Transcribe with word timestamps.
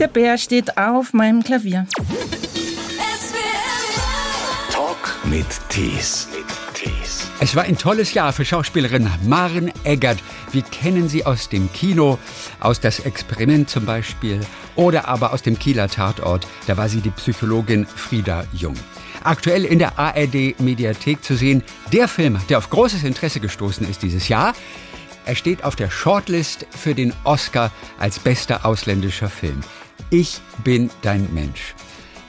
Der 0.00 0.08
Bär 0.08 0.38
steht 0.38 0.78
auf 0.78 1.12
meinem 1.12 1.44
Klavier. 1.44 1.86
Talk 4.72 5.18
mit 5.24 5.44
Tees. 5.68 6.26
Es 7.38 7.54
war 7.54 7.64
ein 7.64 7.76
tolles 7.76 8.14
Jahr 8.14 8.32
für 8.32 8.46
Schauspielerin 8.46 9.10
Maren 9.26 9.70
Eggert. 9.84 10.16
Wir 10.52 10.62
kennen 10.62 11.10
sie 11.10 11.26
aus 11.26 11.50
dem 11.50 11.70
Kino, 11.74 12.18
aus 12.60 12.80
Das 12.80 13.00
Experiment 13.00 13.68
zum 13.68 13.84
Beispiel, 13.84 14.40
oder 14.74 15.06
aber 15.06 15.34
aus 15.34 15.42
dem 15.42 15.58
Kieler 15.58 15.88
Tatort. 15.88 16.46
Da 16.66 16.78
war 16.78 16.88
sie 16.88 17.02
die 17.02 17.10
Psychologin 17.10 17.84
Frieda 17.84 18.44
Jung. 18.54 18.76
Aktuell 19.22 19.66
in 19.66 19.78
der 19.78 19.98
ARD 19.98 20.58
Mediathek 20.60 21.22
zu 21.22 21.34
sehen, 21.34 21.62
der 21.92 22.08
Film, 22.08 22.38
der 22.48 22.56
auf 22.56 22.70
großes 22.70 23.04
Interesse 23.04 23.40
gestoßen 23.40 23.86
ist 23.86 24.02
dieses 24.02 24.28
Jahr. 24.28 24.54
Er 25.26 25.34
steht 25.34 25.62
auf 25.62 25.76
der 25.76 25.90
Shortlist 25.90 26.66
für 26.70 26.94
den 26.94 27.12
Oscar 27.24 27.70
als 27.98 28.18
bester 28.18 28.64
ausländischer 28.64 29.28
Film. 29.28 29.60
Ich 30.10 30.40
bin 30.64 30.90
dein 31.02 31.32
Mensch. 31.34 31.74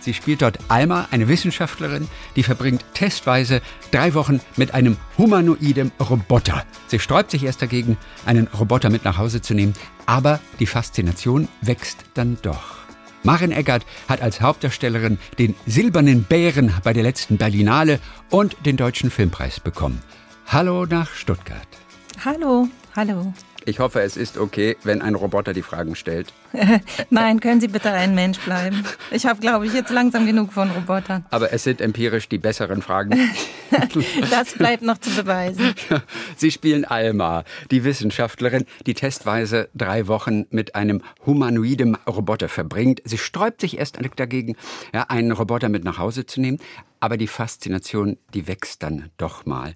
Sie 0.02 0.14
spielt 0.16 0.42
dort 0.42 0.58
Alma, 0.68 1.08
eine 1.12 1.28
Wissenschaftlerin, 1.28 2.08
die 2.36 2.44
verbringt 2.44 2.84
testweise 2.94 3.62
drei 3.92 4.16
Wochen 4.16 4.42
mit 4.58 4.74
einem 4.74 4.98
humanoiden 5.18 5.92
Roboter. 6.00 6.66
Sie 6.88 7.00
sträubt 7.00 7.30
sich 7.32 7.44
erst 7.44 7.62
dagegen, 7.62 7.98
einen 8.26 8.48
Roboter 8.48 8.90
mit 8.90 9.06
nach 9.06 9.20
Hause 9.20 9.42
zu 9.42 9.54
nehmen, 9.54 9.74
aber 10.08 10.40
die 10.60 10.66
Faszination 10.66 11.48
wächst 11.62 12.00
dann 12.16 12.38
doch. 12.42 12.80
Marin 13.24 13.52
Eggert 13.52 13.86
hat 14.10 14.22
als 14.22 14.42
Hauptdarstellerin 14.42 15.20
den 15.38 15.54
Silbernen 15.68 16.24
Bären 16.24 16.74
bei 16.84 16.94
der 16.94 17.04
letzten 17.04 17.38
Berlinale 17.38 18.00
und 18.32 18.58
den 18.66 18.78
Deutschen 18.78 19.12
Filmpreis 19.12 19.60
bekommen. 19.60 20.02
Hallo 20.48 20.88
nach 20.88 21.14
Stuttgart. 21.14 21.68
Hallo, 22.26 22.68
hallo. 22.96 23.34
Ich 23.66 23.80
hoffe, 23.80 24.02
es 24.02 24.18
ist 24.18 24.40
okay, 24.40 24.76
wenn 24.84 25.04
ein 25.04 25.14
Roboter 25.14 25.54
die 25.54 25.62
Fragen 25.62 25.96
stellt. 25.96 26.34
Nein, 27.12 27.40
können 27.40 27.62
Sie 27.62 27.68
bitte 27.68 27.92
ein 27.92 28.16
Mensch 28.16 28.40
bleiben? 28.40 28.84
Ich 29.12 29.28
habe, 29.28 29.40
glaube 29.40 29.68
ich, 29.68 29.74
jetzt 29.74 29.92
langsam 29.92 30.26
genug 30.26 30.52
von 30.52 30.72
Robotern. 30.72 31.26
Aber 31.30 31.54
es 31.54 31.64
sind 31.64 31.80
empirisch 31.80 32.28
die 32.28 32.40
besseren 32.40 32.82
Fragen. 32.82 33.12
das 34.32 34.54
bleibt 34.54 34.82
noch 34.82 34.98
zu 34.98 35.12
beweisen. 35.12 35.76
Sie 36.38 36.50
spielen 36.50 36.86
Alma, 36.86 37.44
die 37.70 37.84
Wissenschaftlerin, 37.84 38.66
die 38.88 38.96
testweise 38.96 39.70
drei 39.76 40.08
Wochen 40.08 40.48
mit 40.50 40.74
einem 40.74 41.04
humanoiden 41.26 41.96
Roboter 42.08 42.50
verbringt. 42.50 43.02
Sie 43.06 43.20
sträubt 43.20 43.62
sich 43.62 43.78
erst 43.78 44.00
dagegen, 44.16 44.56
ja, 44.92 45.04
einen 45.04 45.32
Roboter 45.32 45.70
mit 45.70 45.84
nach 45.84 46.00
Hause 46.00 46.26
zu 46.26 46.42
nehmen. 46.42 46.58
Aber 47.00 47.18
die 47.18 47.28
Faszination, 47.28 48.18
die 48.34 48.48
wächst 48.48 48.82
dann 48.82 49.12
doch 49.18 49.46
mal. 49.46 49.74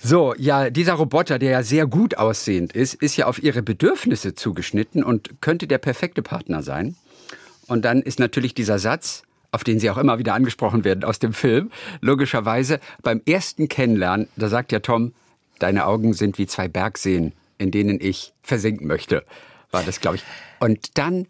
So, 0.00 0.34
ja, 0.38 0.70
dieser 0.70 0.94
Roboter, 0.94 1.38
der 1.38 1.50
ja 1.50 1.62
sehr 1.62 1.86
gut 1.86 2.16
aussehend 2.16 2.72
ist, 2.72 2.94
ist 2.94 3.16
ja 3.16 3.26
auf 3.26 3.42
ihre 3.42 3.62
Bedürfnisse 3.62 4.34
zugeschnitten 4.34 5.02
und 5.02 5.40
könnte 5.40 5.66
der 5.66 5.78
perfekte 5.78 6.22
Partner 6.22 6.62
sein. 6.62 6.96
Und 7.66 7.84
dann 7.84 8.02
ist 8.02 8.20
natürlich 8.20 8.54
dieser 8.54 8.78
Satz, 8.78 9.22
auf 9.50 9.64
den 9.64 9.80
Sie 9.80 9.90
auch 9.90 9.98
immer 9.98 10.18
wieder 10.18 10.34
angesprochen 10.34 10.84
werden 10.84 11.04
aus 11.04 11.18
dem 11.18 11.32
Film, 11.32 11.70
logischerweise 12.00 12.80
beim 13.02 13.22
ersten 13.26 13.68
Kennenlernen, 13.68 14.28
da 14.36 14.48
sagt 14.48 14.72
ja 14.72 14.78
Tom, 14.80 15.12
deine 15.58 15.86
Augen 15.86 16.12
sind 16.12 16.38
wie 16.38 16.46
zwei 16.46 16.68
Bergseen, 16.68 17.32
in 17.58 17.70
denen 17.70 17.98
ich 18.00 18.32
versinken 18.42 18.86
möchte, 18.86 19.24
war 19.70 19.82
das, 19.82 20.00
glaube 20.00 20.16
ich. 20.16 20.24
Und 20.60 20.96
dann 20.96 21.26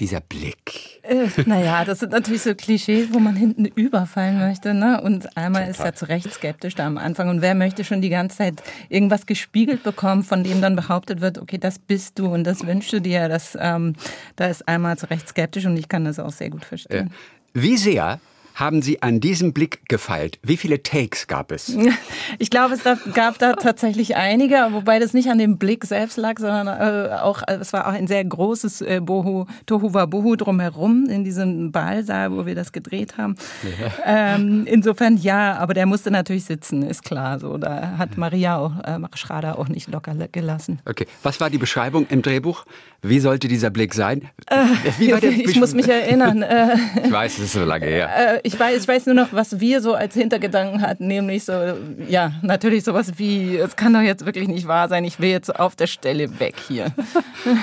dieser 0.00 0.20
Blick. 0.20 1.00
Äh, 1.02 1.28
naja, 1.46 1.84
das 1.84 2.00
sind 2.00 2.12
natürlich 2.12 2.42
so 2.42 2.54
Klischees, 2.54 3.12
wo 3.12 3.18
man 3.18 3.36
hinten 3.36 3.66
überfallen 3.66 4.38
möchte. 4.38 4.74
Ne? 4.74 5.00
Und 5.00 5.36
einmal 5.36 5.68
ist 5.68 5.80
er 5.80 5.94
zu 5.94 6.08
Recht 6.08 6.32
skeptisch 6.32 6.74
da 6.74 6.86
am 6.86 6.98
Anfang. 6.98 7.28
Und 7.28 7.42
wer 7.42 7.54
möchte 7.54 7.84
schon 7.84 8.00
die 8.00 8.08
ganze 8.08 8.38
Zeit 8.38 8.62
irgendwas 8.88 9.26
gespiegelt 9.26 9.82
bekommen, 9.82 10.24
von 10.24 10.42
dem 10.42 10.60
dann 10.60 10.74
behauptet 10.74 11.20
wird, 11.20 11.38
okay, 11.38 11.58
das 11.58 11.78
bist 11.78 12.18
du 12.18 12.26
und 12.26 12.44
das 12.44 12.66
wünschst 12.66 12.92
du 12.92 13.00
dir. 13.00 13.28
Das, 13.28 13.56
ähm, 13.60 13.94
da 14.36 14.46
ist 14.46 14.66
einmal 14.66 14.98
zu 14.98 15.08
Recht 15.10 15.28
skeptisch 15.28 15.66
und 15.66 15.76
ich 15.76 15.88
kann 15.88 16.04
das 16.04 16.18
auch 16.18 16.32
sehr 16.32 16.50
gut 16.50 16.64
verstehen. 16.64 17.12
Wie 17.52 17.76
sehr 17.76 18.20
haben 18.60 18.82
Sie 18.82 19.02
an 19.02 19.20
diesem 19.20 19.54
Blick 19.54 19.88
gefeilt? 19.88 20.38
Wie 20.42 20.58
viele 20.58 20.82
Takes 20.82 21.26
gab 21.26 21.50
es? 21.50 21.74
Ich 22.38 22.48
glaube, 22.48 22.74
es 22.74 22.82
gab 23.12 23.38
da 23.38 23.54
tatsächlich 23.54 24.16
einige, 24.16 24.68
wobei 24.70 24.98
das 24.98 25.14
nicht 25.14 25.28
an 25.28 25.38
dem 25.38 25.58
Blick 25.58 25.84
selbst 25.84 26.16
lag, 26.16 26.38
sondern 26.38 26.68
äh, 26.68 27.14
auch, 27.14 27.42
äh, 27.46 27.54
es 27.54 27.72
war 27.72 27.88
auch 27.88 27.92
ein 27.92 28.06
sehr 28.06 28.24
großes 28.24 28.82
äh, 28.82 29.00
Bohu, 29.02 29.46
Tohuwabohu 29.66 30.36
drumherum 30.36 31.06
in 31.08 31.24
diesem 31.24 31.72
Ballsaal, 31.72 32.32
wo 32.32 32.46
wir 32.46 32.54
das 32.54 32.72
gedreht 32.72 33.18
haben. 33.18 33.34
Ja. 33.64 34.36
Ähm, 34.36 34.64
insofern 34.66 35.16
ja, 35.16 35.56
aber 35.56 35.74
der 35.74 35.86
musste 35.86 36.10
natürlich 36.10 36.44
sitzen, 36.44 36.82
ist 36.82 37.02
klar. 37.02 37.40
So, 37.40 37.58
da 37.58 37.98
hat 37.98 38.16
Maria 38.16 38.58
auch, 38.58 38.78
äh, 38.84 38.98
Schrader 39.14 39.58
auch 39.58 39.68
nicht 39.68 39.90
locker 39.90 40.14
gelassen. 40.30 40.80
Okay, 40.86 41.06
was 41.22 41.40
war 41.40 41.50
die 41.50 41.58
Beschreibung 41.58 42.06
im 42.10 42.22
Drehbuch? 42.22 42.64
Wie 43.02 43.18
sollte 43.18 43.48
dieser 43.48 43.70
Blick 43.70 43.94
sein? 43.94 44.28
Äh, 44.46 44.66
ich 45.00 45.56
muss 45.56 45.74
mich 45.74 45.88
erinnern. 45.88 46.44
ich 47.04 47.10
weiß, 47.10 47.38
es 47.38 47.44
ist 47.44 47.52
so 47.54 47.64
lange 47.64 47.86
her 47.86 48.40
ich 48.52 48.58
weiß, 48.58 48.82
ich 48.82 48.88
weiß 48.88 49.06
nur 49.06 49.14
noch, 49.14 49.32
was 49.32 49.60
wir 49.60 49.80
so 49.80 49.94
als 49.94 50.14
Hintergedanken 50.14 50.82
hatten, 50.82 51.06
nämlich 51.06 51.44
so, 51.44 51.52
ja, 52.08 52.32
natürlich 52.42 52.82
sowas 52.82 53.12
wie, 53.16 53.56
es 53.56 53.76
kann 53.76 53.92
doch 53.92 54.00
jetzt 54.00 54.26
wirklich 54.26 54.48
nicht 54.48 54.66
wahr 54.66 54.88
sein, 54.88 55.04
ich 55.04 55.20
will 55.20 55.30
jetzt 55.30 55.54
auf 55.58 55.76
der 55.76 55.86
Stelle 55.86 56.40
weg 56.40 56.54
hier. 56.66 56.86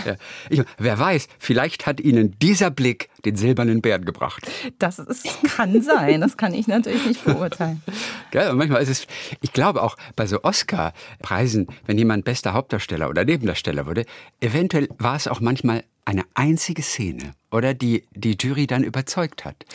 Ja. 0.06 0.16
Ich, 0.50 0.62
wer 0.78 0.98
weiß, 0.98 1.28
vielleicht 1.40 1.86
hat 1.86 2.00
Ihnen 2.00 2.36
dieser 2.40 2.72
Blick 2.72 3.10
den 3.26 3.36
silbernen 3.36 3.82
Bären 3.82 4.06
gebracht. 4.06 4.48
Das 4.80 5.00
ist, 5.00 5.28
kann 5.56 5.82
sein, 5.82 6.22
das 6.22 6.38
kann 6.38 6.54
ich 6.54 6.68
natürlich 6.68 7.06
nicht 7.06 7.26
beurteilen. 7.26 7.82
Gell, 8.32 8.54
manchmal 8.54 8.82
ist 8.82 8.90
es, 8.90 9.08
ich 9.42 9.54
glaube 9.54 9.82
auch 9.82 9.98
bei 10.16 10.26
so 10.26 10.44
Oscar-Preisen, 10.44 11.68
wenn 11.86 11.98
jemand 11.98 12.26
bester 12.26 12.54
Hauptdarsteller 12.54 13.10
oder 13.10 13.26
Nebendarsteller 13.26 13.86
wurde, 13.86 14.06
eventuell 14.42 14.88
war 14.98 15.16
es 15.16 15.28
auch 15.28 15.40
manchmal 15.40 15.84
eine 16.06 16.24
einzige 16.36 16.82
Szene, 16.84 17.34
oder 17.52 17.74
die 17.74 18.06
die 18.14 18.38
Jury 18.40 18.66
dann 18.66 18.84
überzeugt 18.84 19.44
hat. 19.44 19.66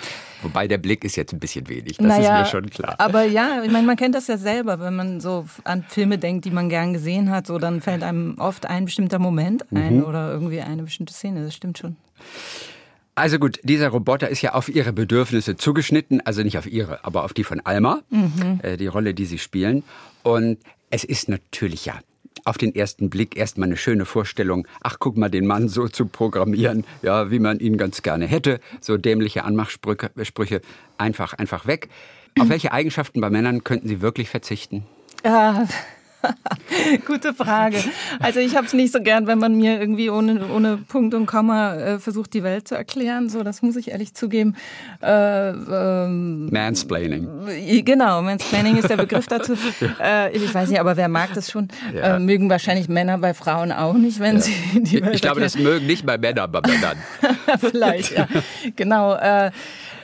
Wobei 0.42 0.66
der 0.66 0.78
Blick 0.78 1.04
ist 1.04 1.16
jetzt 1.16 1.32
ein 1.32 1.38
bisschen 1.38 1.68
wenig, 1.68 1.98
das 1.98 2.06
naja, 2.06 2.40
ist 2.40 2.46
mir 2.46 2.50
schon 2.50 2.70
klar. 2.70 2.94
Aber 2.98 3.24
ja, 3.24 3.62
ich 3.62 3.70
meine, 3.70 3.86
man 3.86 3.96
kennt 3.96 4.14
das 4.14 4.28
ja 4.28 4.38
selber, 4.38 4.80
wenn 4.80 4.96
man 4.96 5.20
so 5.20 5.46
an 5.64 5.84
Filme 5.86 6.16
denkt, 6.16 6.44
die 6.46 6.50
man 6.50 6.70
gern 6.70 6.94
gesehen 6.94 7.30
hat, 7.30 7.46
so 7.46 7.58
dann 7.58 7.80
fällt 7.80 8.02
einem 8.02 8.36
oft 8.38 8.66
ein 8.66 8.86
bestimmter 8.86 9.18
Moment 9.18 9.70
ein 9.72 9.98
mhm. 9.98 10.04
oder 10.04 10.32
irgendwie 10.32 10.60
eine 10.60 10.82
bestimmte 10.82 11.12
Szene, 11.12 11.44
das 11.44 11.54
stimmt 11.54 11.78
schon. 11.78 11.96
Also 13.14 13.38
gut, 13.38 13.60
dieser 13.62 13.88
Roboter 13.88 14.30
ist 14.30 14.40
ja 14.40 14.54
auf 14.54 14.68
ihre 14.68 14.92
Bedürfnisse 14.92 15.56
zugeschnitten, 15.56 16.22
also 16.24 16.42
nicht 16.42 16.56
auf 16.56 16.66
ihre, 16.66 17.04
aber 17.04 17.24
auf 17.24 17.34
die 17.34 17.44
von 17.44 17.60
Alma, 17.60 18.00
mhm. 18.08 18.60
äh, 18.62 18.76
die 18.78 18.86
Rolle, 18.86 19.12
die 19.12 19.26
sie 19.26 19.38
spielen. 19.38 19.84
Und 20.22 20.58
es 20.90 21.04
ist 21.04 21.28
natürlich 21.28 21.84
ja 21.84 21.98
auf 22.44 22.56
den 22.56 22.74
ersten 22.74 23.10
Blick 23.10 23.36
erstmal 23.36 23.68
eine 23.68 23.76
schöne 23.76 24.06
Vorstellung, 24.06 24.66
ach 24.80 24.96
guck 24.98 25.16
mal, 25.16 25.28
den 25.28 25.46
Mann 25.46 25.68
so 25.68 25.88
zu 25.88 26.06
programmieren, 26.06 26.84
ja, 27.02 27.30
wie 27.30 27.38
man 27.38 27.60
ihn 27.60 27.76
ganz 27.76 28.02
gerne 28.02 28.26
hätte, 28.26 28.60
so 28.80 28.96
dämliche 28.96 29.44
Anmachsprüche, 29.44 30.62
einfach, 30.96 31.34
einfach 31.34 31.66
weg. 31.66 31.88
Auf 32.38 32.48
welche 32.48 32.72
Eigenschaften 32.72 33.20
bei 33.20 33.28
Männern 33.28 33.62
könnten 33.62 33.88
Sie 33.88 34.00
wirklich 34.00 34.30
verzichten? 34.30 34.84
Äh, 35.22 35.52
Gute 37.06 37.34
Frage. 37.34 37.78
Also 38.20 38.40
ich 38.40 38.56
habe 38.56 38.66
es 38.66 38.72
nicht 38.72 38.92
so 38.92 39.00
gern, 39.00 39.26
wenn 39.26 39.38
man 39.38 39.56
mir 39.56 39.80
irgendwie 39.80 40.10
ohne, 40.10 40.48
ohne 40.48 40.76
Punkt 40.76 41.14
und 41.14 41.26
Komma 41.26 41.74
äh, 41.74 41.98
versucht, 41.98 42.34
die 42.34 42.42
Welt 42.42 42.68
zu 42.68 42.74
erklären. 42.74 43.28
So, 43.28 43.42
das 43.42 43.62
muss 43.62 43.76
ich 43.76 43.90
ehrlich 43.90 44.14
zugeben. 44.14 44.54
Äh, 45.02 45.50
ähm, 45.50 46.48
Mansplaining. 46.50 47.28
Genau, 47.84 48.22
Mansplaining 48.22 48.76
ist 48.76 48.88
der 48.88 48.96
Begriff 48.96 49.26
dazu. 49.26 49.54
ja. 49.80 50.26
äh, 50.26 50.36
ich 50.36 50.54
weiß 50.54 50.68
nicht, 50.68 50.80
aber 50.80 50.96
wer 50.96 51.08
mag 51.08 51.34
das 51.34 51.50
schon? 51.50 51.68
Ja. 51.94 52.16
Äh, 52.16 52.18
mögen 52.18 52.48
wahrscheinlich 52.50 52.88
Männer 52.88 53.18
bei 53.18 53.34
Frauen 53.34 53.72
auch 53.72 53.94
nicht, 53.94 54.20
wenn 54.20 54.36
ja. 54.36 54.40
sie 54.42 54.54
die 54.74 55.02
Welt 55.02 55.14
Ich 55.14 55.22
glaube, 55.22 55.40
erklären. 55.40 55.42
das 55.42 55.58
mögen 55.58 55.86
nicht 55.86 56.06
bei 56.06 56.18
Männern, 56.18 56.50
bei 56.50 56.60
Männern. 56.60 56.98
Vielleicht, 57.58 58.12
ja. 58.16 58.28
Genau. 58.76 59.16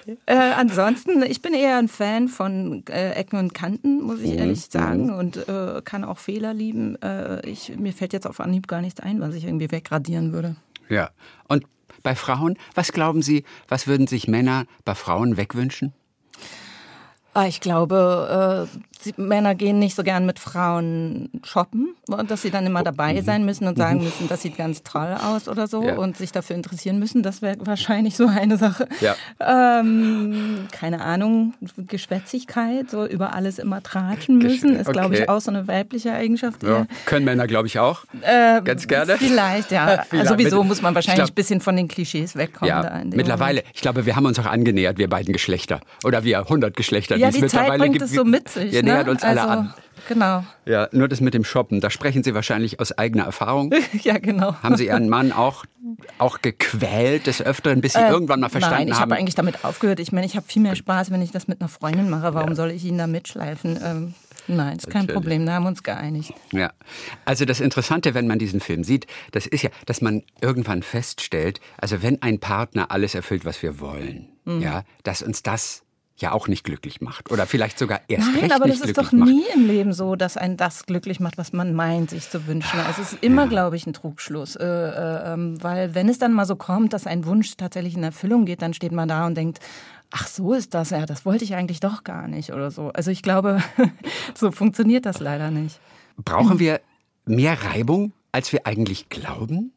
Äh, 0.09 0.35
äh, 0.35 0.53
ansonsten, 0.53 1.23
ich 1.23 1.43
bin 1.43 1.55
eher 1.55 1.77
ein 1.77 1.89
Fan 1.89 2.29
von 2.29 2.85
äh, 2.89 3.13
Ecken 3.13 3.39
und 3.39 3.55
Kanten, 3.55 4.03
muss 4.03 4.21
ich 4.21 4.33
mhm. 4.33 4.39
ehrlich 4.39 4.65
sagen, 4.65 5.07
mhm. 5.09 5.19
und 5.19 5.49
äh, 5.49 5.83
kann 5.85 6.05
auch 6.05 6.19
Fehler 6.19 6.55
lieben. 6.55 7.01
Äh, 7.03 7.47
ich, 7.49 7.77
mir 7.77 7.93
fällt 7.93 8.13
jetzt 8.13 8.27
auf 8.27 8.41
Anhieb 8.41 8.69
gar 8.69 8.81
nichts 8.81 9.01
ein, 9.01 9.21
was 9.21 9.35
ich 9.35 9.45
irgendwie 9.45 9.71
wegradieren 9.71 10.33
würde. 10.33 10.57
Ja. 10.89 11.11
Und 11.49 11.65
bei 12.03 12.15
Frauen, 12.15 12.57
was 12.75 12.93
glauben 12.93 13.23
Sie, 13.23 13.45
was 13.69 13.87
würden 13.87 14.07
sich 14.07 14.29
Männer 14.29 14.65
bei 14.85 14.95
Frauen 14.95 15.37
wegwünschen? 15.37 15.93
Ah, 17.35 17.47
ich 17.47 17.61
glaube, 17.61 18.69
äh, 18.69 18.79
Männer 19.17 19.55
gehen 19.55 19.79
nicht 19.79 19.95
so 19.95 20.03
gern 20.03 20.27
mit 20.27 20.39
Frauen 20.39 21.31
shoppen, 21.45 21.95
dass 22.27 22.43
sie 22.43 22.51
dann 22.51 22.67
immer 22.67 22.83
dabei 22.83 23.15
mhm. 23.15 23.23
sein 23.23 23.45
müssen 23.45 23.67
und 23.67 23.77
sagen 23.77 23.99
mhm. 23.99 24.05
müssen, 24.05 24.29
das 24.29 24.43
sieht 24.43 24.57
ganz 24.57 24.83
toll 24.83 25.17
aus 25.23 25.49
oder 25.49 25.67
so 25.67 25.83
ja. 25.83 25.97
und 25.97 26.17
sich 26.17 26.33
dafür 26.33 26.57
interessieren 26.57 26.99
müssen. 26.99 27.23
Das 27.23 27.43
wäre 27.43 27.57
wahrscheinlich 27.61 28.17
so 28.17 28.27
eine 28.27 28.57
Sache. 28.57 28.89
Ja. 29.01 29.15
Ähm, 29.41 30.67
keine 30.73 31.01
Ahnung, 31.01 31.55
Geschwätzigkeit, 31.77 32.91
so 32.91 33.07
über 33.07 33.35
alles 33.35 33.59
immer 33.59 33.83
tratschen 33.83 34.39
müssen, 34.39 34.77
ist, 34.77 34.91
glaube 34.91 35.17
ich, 35.17 35.29
auch 35.29 35.41
so 35.41 35.51
eine 35.51 35.69
weibliche 35.69 36.13
Eigenschaft. 36.13 36.63
Ja. 36.63 36.87
Können 37.07 37.25
Männer, 37.25 37.47
glaube 37.47 37.67
ich, 37.69 37.79
auch. 37.79 38.05
Äh, 38.23 38.63
ganz 38.63 38.87
gerne. 38.87 39.17
Vielleicht, 39.17 39.71
ja. 39.71 40.05
vielleicht. 40.09 40.29
Also 40.29 40.43
sowieso 40.43 40.65
muss 40.65 40.83
man 40.83 40.95
wahrscheinlich 40.95 41.25
glaub, 41.25 41.31
ein 41.31 41.35
bisschen 41.35 41.61
von 41.61 41.77
den 41.77 41.89
Klischees 41.89 42.37
wegkommen. 42.37 42.69
Ja, 42.69 43.03
mittlerweile, 43.05 43.61
Moment. 43.61 43.75
ich 43.75 43.81
glaube, 43.81 44.07
wir 44.07 44.17
haben 44.17 44.27
uns 44.27 44.39
auch 44.39 44.47
angenähert, 44.47 44.99
wir 44.99 45.09
beiden 45.09 45.33
Geschlechter. 45.33 45.81
Oder 46.05 46.25
wir 46.25 46.41
100 46.41 46.77
Geschlechter. 46.77 47.17
Ja, 47.17 47.31
die 47.31 47.47
Zeit 47.47 47.79
bringt 47.79 47.95
gibt, 47.95 48.05
es 48.05 48.13
so 48.13 48.25
mit 48.25 48.49
sich. 48.49 48.73
Ja, 48.73 48.83
nähern 48.83 48.98
ne? 49.07 49.11
uns 49.13 49.23
alle 49.23 49.41
also, 49.43 49.53
an. 49.53 49.75
Genau. 50.09 50.45
Ja, 50.65 50.89
nur 50.93 51.09
das 51.09 51.21
mit 51.21 51.35
dem 51.35 51.45
Shoppen, 51.45 51.81
da 51.81 51.91
sprechen 51.91 52.23
Sie 52.23 52.33
wahrscheinlich 52.35 52.79
aus 52.81 52.97
eigener 52.97 53.25
Erfahrung. 53.25 53.73
ja, 54.03 54.19
genau. 54.19 54.55
Haben 54.63 54.77
Sie 54.77 54.87
Ihren 54.87 55.09
Mann 55.09 55.33
auch, 55.33 55.65
auch 56.19 56.41
gequält 56.41 57.27
des 57.27 57.43
Öfteren, 57.43 57.81
bis 57.81 57.95
Sie 57.95 57.99
Äh, 57.99 58.11
irgendwann 58.11 58.41
mal 58.41 58.49
verstanden 58.49 58.79
Nein, 58.79 58.89
ich 58.89 58.95
haben? 58.95 59.03
habe 59.11 59.17
eigentlich 59.17 59.35
damit 59.35 59.65
aufgehört. 59.65 60.01
Ich 60.01 60.13
meine, 60.13 60.27
ich 60.27 60.37
habe 60.37 60.47
viel 60.47 60.63
mehr 60.63 60.77
Spaß, 60.77 61.11
wenn 61.11 61.21
ich 61.21 61.31
das 61.33 61.49
mit 61.49 61.61
einer 61.61 61.69
Freundin 61.69 62.09
mache. 62.09 62.33
Warum 62.35 62.55
soll 62.55 62.71
ich 62.71 62.85
ihn 62.85 62.97
da 62.97 63.07
mitschleifen? 63.07 63.79
Ähm, 63.85 64.15
nein, 64.47 64.77
ist 64.79 64.89
kein 64.89 65.03
Natürlich. 65.03 65.15
Problem. 65.15 65.47
Da 65.47 65.55
haben 65.55 65.65
wir 65.65 65.69
uns 65.71 65.83
geeinigt. 65.83 66.33
Ja, 66.53 66.73
also 67.25 67.45
das 67.45 67.61
Interessante, 67.61 68.15
wenn 68.15 68.27
man 68.29 68.39
diesen 68.39 68.61
Film 68.61 68.85
sieht, 68.85 69.07
das 69.33 69.47
ist 69.47 69.63
ja, 69.63 69.71
dass 69.87 70.01
man 70.01 70.23
irgendwann 70.41 70.83
feststellt, 70.83 71.61
also 71.77 72.03
wenn 72.03 72.23
ein 72.23 72.39
Partner 72.39 72.91
alles 72.93 73.15
erfüllt, 73.15 73.45
was 73.45 73.63
wir 73.63 73.81
wollen, 73.81 74.29
Mhm. 74.45 74.63
ja, 74.63 74.85
dass 75.03 75.23
uns 75.23 75.43
das 75.43 75.83
ja 76.21 76.33
auch 76.33 76.49
nicht 76.49 76.65
glücklich 76.65 77.01
macht 77.01 77.31
oder 77.31 77.47
vielleicht 77.47 77.79
sogar 77.79 78.01
erst 78.09 78.33
Nein, 78.33 78.41
recht 78.41 78.55
aber 78.55 78.67
das 78.67 78.81
ist 78.81 78.99
doch 78.99 79.13
macht. 79.13 79.29
nie 79.29 79.45
im 79.55 79.67
Leben 79.67 79.93
so, 79.93 80.17
dass 80.17 80.37
ein 80.37 80.57
das 80.57 80.87
glücklich 80.87 81.21
macht, 81.21 81.39
was 81.39 81.53
man 81.53 81.75
meint, 81.75 82.11
sich 82.11 82.29
zu 82.29 82.47
wünschen. 82.47 82.81
Also 82.81 83.03
es 83.03 83.13
ist 83.13 83.23
immer, 83.23 83.47
glaube 83.47 83.77
ich, 83.77 83.87
ein 83.87 83.93
Trugschluss. 83.93 84.57
Äh, 84.57 84.65
äh, 84.67 85.33
ähm, 85.33 85.63
weil 85.63 85.95
wenn 85.95 86.09
es 86.09 86.19
dann 86.19 86.33
mal 86.33 86.45
so 86.45 86.57
kommt, 86.57 86.93
dass 86.93 87.07
ein 87.07 87.25
Wunsch 87.25 87.57
tatsächlich 87.57 87.97
in 87.97 88.03
Erfüllung 88.03 88.45
geht, 88.45 88.63
dann 88.63 88.75
steht 88.75 88.93
man 88.93 89.09
da 89.09 89.27
und 89.27 89.37
denkt, 89.37 89.61
ach 90.11 90.27
so 90.27 90.55
ist 90.55 90.75
das, 90.75 90.91
ja, 90.91 91.07
das 91.07 91.25
wollte 91.25 91.45
ich 91.45 91.55
eigentlich 91.55 91.81
doch 91.81 92.05
gar 92.05 92.29
nicht 92.29 92.53
oder 92.53 92.71
so. 92.71 92.89
Also 92.89 93.11
ich 93.11 93.23
glaube, 93.23 93.63
so 94.35 94.51
funktioniert 94.51 95.07
das 95.07 95.21
leider 95.21 95.51
nicht. 95.51 95.81
Brauchen 96.17 96.59
wir 96.59 96.81
mehr 97.27 97.63
Reibung, 97.63 98.13
als 98.33 98.53
wir 98.53 98.67
eigentlich 98.67 99.09
glauben? 99.09 99.73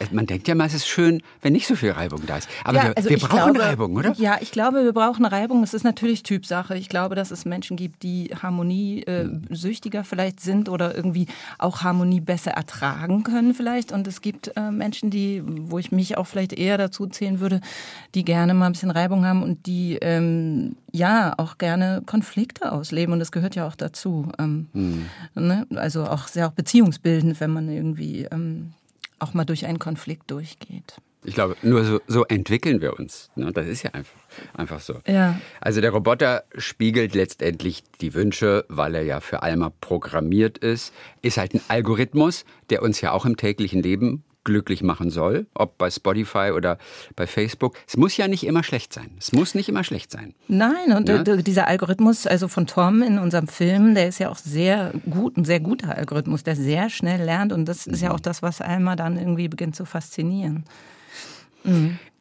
Äh, 0.00 0.06
Man 0.12 0.26
denkt 0.26 0.48
ja 0.48 0.54
mal, 0.54 0.66
es 0.66 0.74
ist 0.74 0.86
schön, 0.86 1.22
wenn 1.42 1.52
nicht 1.52 1.66
so 1.66 1.76
viel 1.76 1.90
Reibung 1.92 2.22
da 2.26 2.38
ist. 2.38 2.48
Aber 2.64 2.82
wir, 2.82 2.96
also 2.96 3.08
wir 3.08 3.16
ich 3.16 3.22
brauchen 3.22 3.54
glaube, 3.54 3.60
Reibung, 3.60 3.94
oder? 3.94 4.12
Ja, 4.16 4.38
ich 4.40 4.50
glaube, 4.50 4.84
wir 4.84 4.92
brauchen 4.92 5.24
Reibung. 5.24 5.62
Es 5.62 5.74
ist 5.74 5.84
natürlich 5.84 6.22
Typsache. 6.22 6.76
Ich 6.76 6.88
glaube, 6.88 7.14
dass 7.14 7.30
es 7.30 7.44
Menschen 7.44 7.76
gibt, 7.76 8.02
die 8.02 8.30
Harmonie 8.42 9.02
äh, 9.02 9.28
süchtiger 9.50 10.04
vielleicht 10.04 10.40
sind 10.40 10.68
oder 10.68 10.94
irgendwie 10.94 11.26
auch 11.58 11.82
Harmonie 11.82 12.20
besser 12.20 12.52
ertragen 12.52 13.22
können 13.22 13.54
vielleicht. 13.54 13.92
Und 13.92 14.06
es 14.06 14.20
gibt 14.20 14.52
äh, 14.56 14.70
Menschen, 14.70 15.10
die, 15.10 15.42
wo 15.44 15.78
ich 15.78 15.92
mich 15.92 16.16
auch 16.16 16.26
vielleicht 16.26 16.52
eher 16.52 16.78
dazu 16.78 17.06
zählen 17.06 17.40
würde, 17.40 17.60
die 18.14 18.24
gerne 18.24 18.54
mal 18.54 18.66
ein 18.66 18.72
bisschen 18.72 18.90
Reibung 18.90 19.24
haben 19.24 19.42
und 19.42 19.66
die 19.66 19.98
ähm, 20.00 20.76
ja 20.92 21.34
auch 21.38 21.58
gerne 21.58 22.02
Konflikte 22.06 22.72
ausleben. 22.72 23.12
Und 23.12 23.18
das 23.20 23.32
gehört 23.32 23.54
ja 23.54 23.66
auch 23.66 23.76
dazu. 23.76 24.30
Ähm, 24.38 24.66
Hm. 24.72 25.06
ne? 25.34 25.66
Also 25.74 26.04
auch 26.04 26.28
sehr 26.28 26.46
auch 26.48 26.52
beziehungsbildend, 26.52 27.40
wenn 27.40 27.50
man 27.50 27.68
irgendwie 27.68 28.26
ähm, 28.30 28.72
auch 29.18 29.34
mal 29.34 29.44
durch 29.44 29.66
einen 29.66 29.78
Konflikt 29.78 30.30
durchgeht. 30.30 30.96
Ich 31.26 31.34
glaube, 31.34 31.56
nur 31.62 31.84
so, 31.84 32.00
so 32.06 32.24
entwickeln 32.24 32.82
wir 32.82 32.98
uns. 32.98 33.30
Ne? 33.34 33.50
Das 33.52 33.66
ist 33.66 33.82
ja 33.82 33.90
einfach, 33.92 34.18
einfach 34.52 34.80
so. 34.80 35.00
Ja. 35.06 35.40
Also 35.60 35.80
der 35.80 35.90
Roboter 35.90 36.44
spiegelt 36.58 37.14
letztendlich 37.14 37.82
die 38.02 38.12
Wünsche, 38.12 38.66
weil 38.68 38.94
er 38.94 39.02
ja 39.02 39.20
für 39.20 39.42
Alma 39.42 39.70
programmiert 39.80 40.58
ist. 40.58 40.92
Ist 41.22 41.38
halt 41.38 41.54
ein 41.54 41.62
Algorithmus, 41.68 42.44
der 42.68 42.82
uns 42.82 43.00
ja 43.00 43.12
auch 43.12 43.24
im 43.24 43.38
täglichen 43.38 43.82
Leben 43.82 44.22
glücklich 44.44 44.82
machen 44.82 45.10
soll, 45.10 45.46
ob 45.54 45.78
bei 45.78 45.90
Spotify 45.90 46.52
oder 46.54 46.78
bei 47.16 47.26
Facebook. 47.26 47.76
Es 47.86 47.96
muss 47.96 48.16
ja 48.16 48.28
nicht 48.28 48.44
immer 48.44 48.62
schlecht 48.62 48.92
sein. 48.92 49.10
Es 49.18 49.32
muss 49.32 49.54
nicht 49.54 49.68
immer 49.68 49.84
schlecht 49.84 50.10
sein. 50.10 50.34
Nein, 50.48 50.92
und 50.96 51.08
Ja? 51.08 51.22
äh, 51.22 51.42
dieser 51.42 51.66
Algorithmus, 51.66 52.26
also 52.26 52.48
von 52.48 52.66
Tom 52.66 53.02
in 53.02 53.18
unserem 53.18 53.48
Film, 53.48 53.94
der 53.94 54.08
ist 54.08 54.18
ja 54.18 54.28
auch 54.30 54.36
sehr 54.36 54.92
gut, 55.08 55.36
ein 55.36 55.44
sehr 55.44 55.60
guter 55.60 55.96
Algorithmus, 55.96 56.42
der 56.42 56.56
sehr 56.56 56.90
schnell 56.90 57.22
lernt 57.24 57.52
und 57.52 57.64
das 57.66 57.86
ist 57.86 58.02
ja 58.02 58.12
auch 58.12 58.20
das, 58.20 58.42
was 58.42 58.60
Alma 58.60 58.96
dann 58.96 59.16
irgendwie 59.18 59.48
beginnt 59.48 59.74
zu 59.76 59.84
faszinieren. 59.84 60.64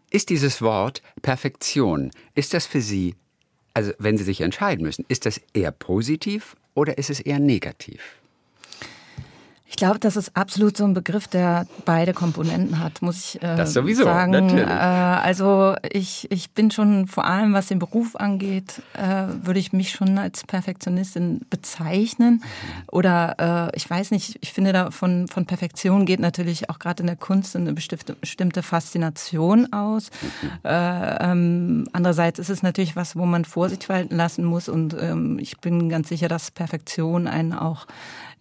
Ist 0.09 0.29
dieses 0.29 0.61
Wort 0.61 1.01
Perfektion, 1.21 2.11
ist 2.35 2.53
das 2.53 2.65
für 2.65 2.81
Sie, 2.81 3.15
also 3.73 3.91
wenn 3.99 4.17
Sie 4.17 4.23
sich 4.23 4.41
entscheiden 4.41 4.83
müssen, 4.85 5.03
ist 5.09 5.25
das 5.25 5.41
eher 5.53 5.71
positiv 5.71 6.55
oder 6.75 6.97
ist 6.97 7.09
es 7.09 7.19
eher 7.19 7.39
negativ? 7.39 8.01
Ich 9.73 9.77
glaube, 9.77 9.97
das 9.97 10.17
ist 10.17 10.37
absolut 10.37 10.77
so 10.77 10.83
ein 10.83 10.93
Begriff, 10.93 11.27
der 11.27 11.65
beide 11.83 12.13
Komponenten 12.13 12.77
hat, 12.77 13.01
muss 13.01 13.17
ich 13.17 13.41
äh, 13.41 13.55
Das 13.57 13.73
sowieso, 13.73 14.03
sagen. 14.03 14.31
natürlich. 14.31 14.67
Äh, 14.67 14.69
also 14.69 15.75
ich, 15.91 16.29
ich 16.29 16.51
bin 16.51 16.69
schon 16.69 17.07
vor 17.07 17.25
allem, 17.25 17.53
was 17.53 17.69
den 17.69 17.79
Beruf 17.79 18.15
angeht, 18.15 18.83
äh, 18.93 19.23
würde 19.41 19.59
ich 19.59 19.73
mich 19.73 19.89
schon 19.89 20.19
als 20.19 20.43
Perfektionistin 20.43 21.41
bezeichnen. 21.49 22.43
Oder 22.91 23.71
äh, 23.73 23.75
ich 23.75 23.89
weiß 23.89 24.11
nicht, 24.11 24.37
ich 24.41 24.53
finde 24.53 24.73
da 24.73 24.91
von, 24.91 25.27
von 25.27 25.47
Perfektion 25.47 26.05
geht 26.05 26.19
natürlich 26.19 26.69
auch 26.69 26.77
gerade 26.77 27.01
in 27.01 27.07
der 27.07 27.15
Kunst 27.15 27.55
eine 27.55 27.73
bestimmte, 27.73 28.13
bestimmte 28.13 28.61
Faszination 28.61 29.73
aus. 29.73 30.11
Äh, 30.63 31.31
ähm, 31.31 31.85
andererseits 31.93 32.37
ist 32.37 32.51
es 32.51 32.61
natürlich 32.61 32.95
was, 32.95 33.15
wo 33.15 33.25
man 33.25 33.43
Vorsicht 33.43 33.89
walten 33.89 34.17
lassen 34.17 34.45
muss 34.45 34.69
und 34.69 34.95
ähm, 35.01 35.39
ich 35.39 35.57
bin 35.57 35.89
ganz 35.89 36.09
sicher, 36.09 36.27
dass 36.27 36.51
Perfektion 36.51 37.25
einen 37.25 37.53
auch 37.53 37.87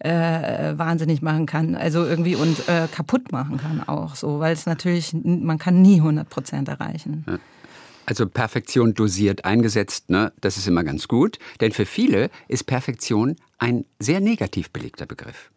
äh, 0.03 0.77
wahnsinnig 0.77 1.21
machen 1.21 1.45
kann, 1.45 1.75
also 1.75 2.03
irgendwie 2.03 2.35
und 2.35 2.67
äh, 2.67 2.87
kaputt 2.91 3.31
machen 3.31 3.57
kann 3.57 3.81
auch 3.87 4.15
so, 4.15 4.39
weil 4.39 4.53
es 4.53 4.65
natürlich, 4.65 5.13
man 5.23 5.57
kann 5.57 5.81
nie 5.81 5.97
100 5.97 6.29
Prozent 6.29 6.67
erreichen. 6.67 7.25
Also 8.05 8.27
Perfektion 8.27 8.93
dosiert 8.93 9.45
eingesetzt, 9.45 10.09
ne, 10.09 10.33
das 10.41 10.57
ist 10.57 10.67
immer 10.67 10.83
ganz 10.83 11.07
gut. 11.07 11.39
Denn 11.61 11.71
für 11.71 11.85
viele 11.85 12.29
ist 12.49 12.65
Perfektion 12.65 13.37
ein 13.59 13.85
sehr 13.99 14.19
negativ 14.19 14.71
belegter 14.71 15.05
Begriff. 15.05 15.51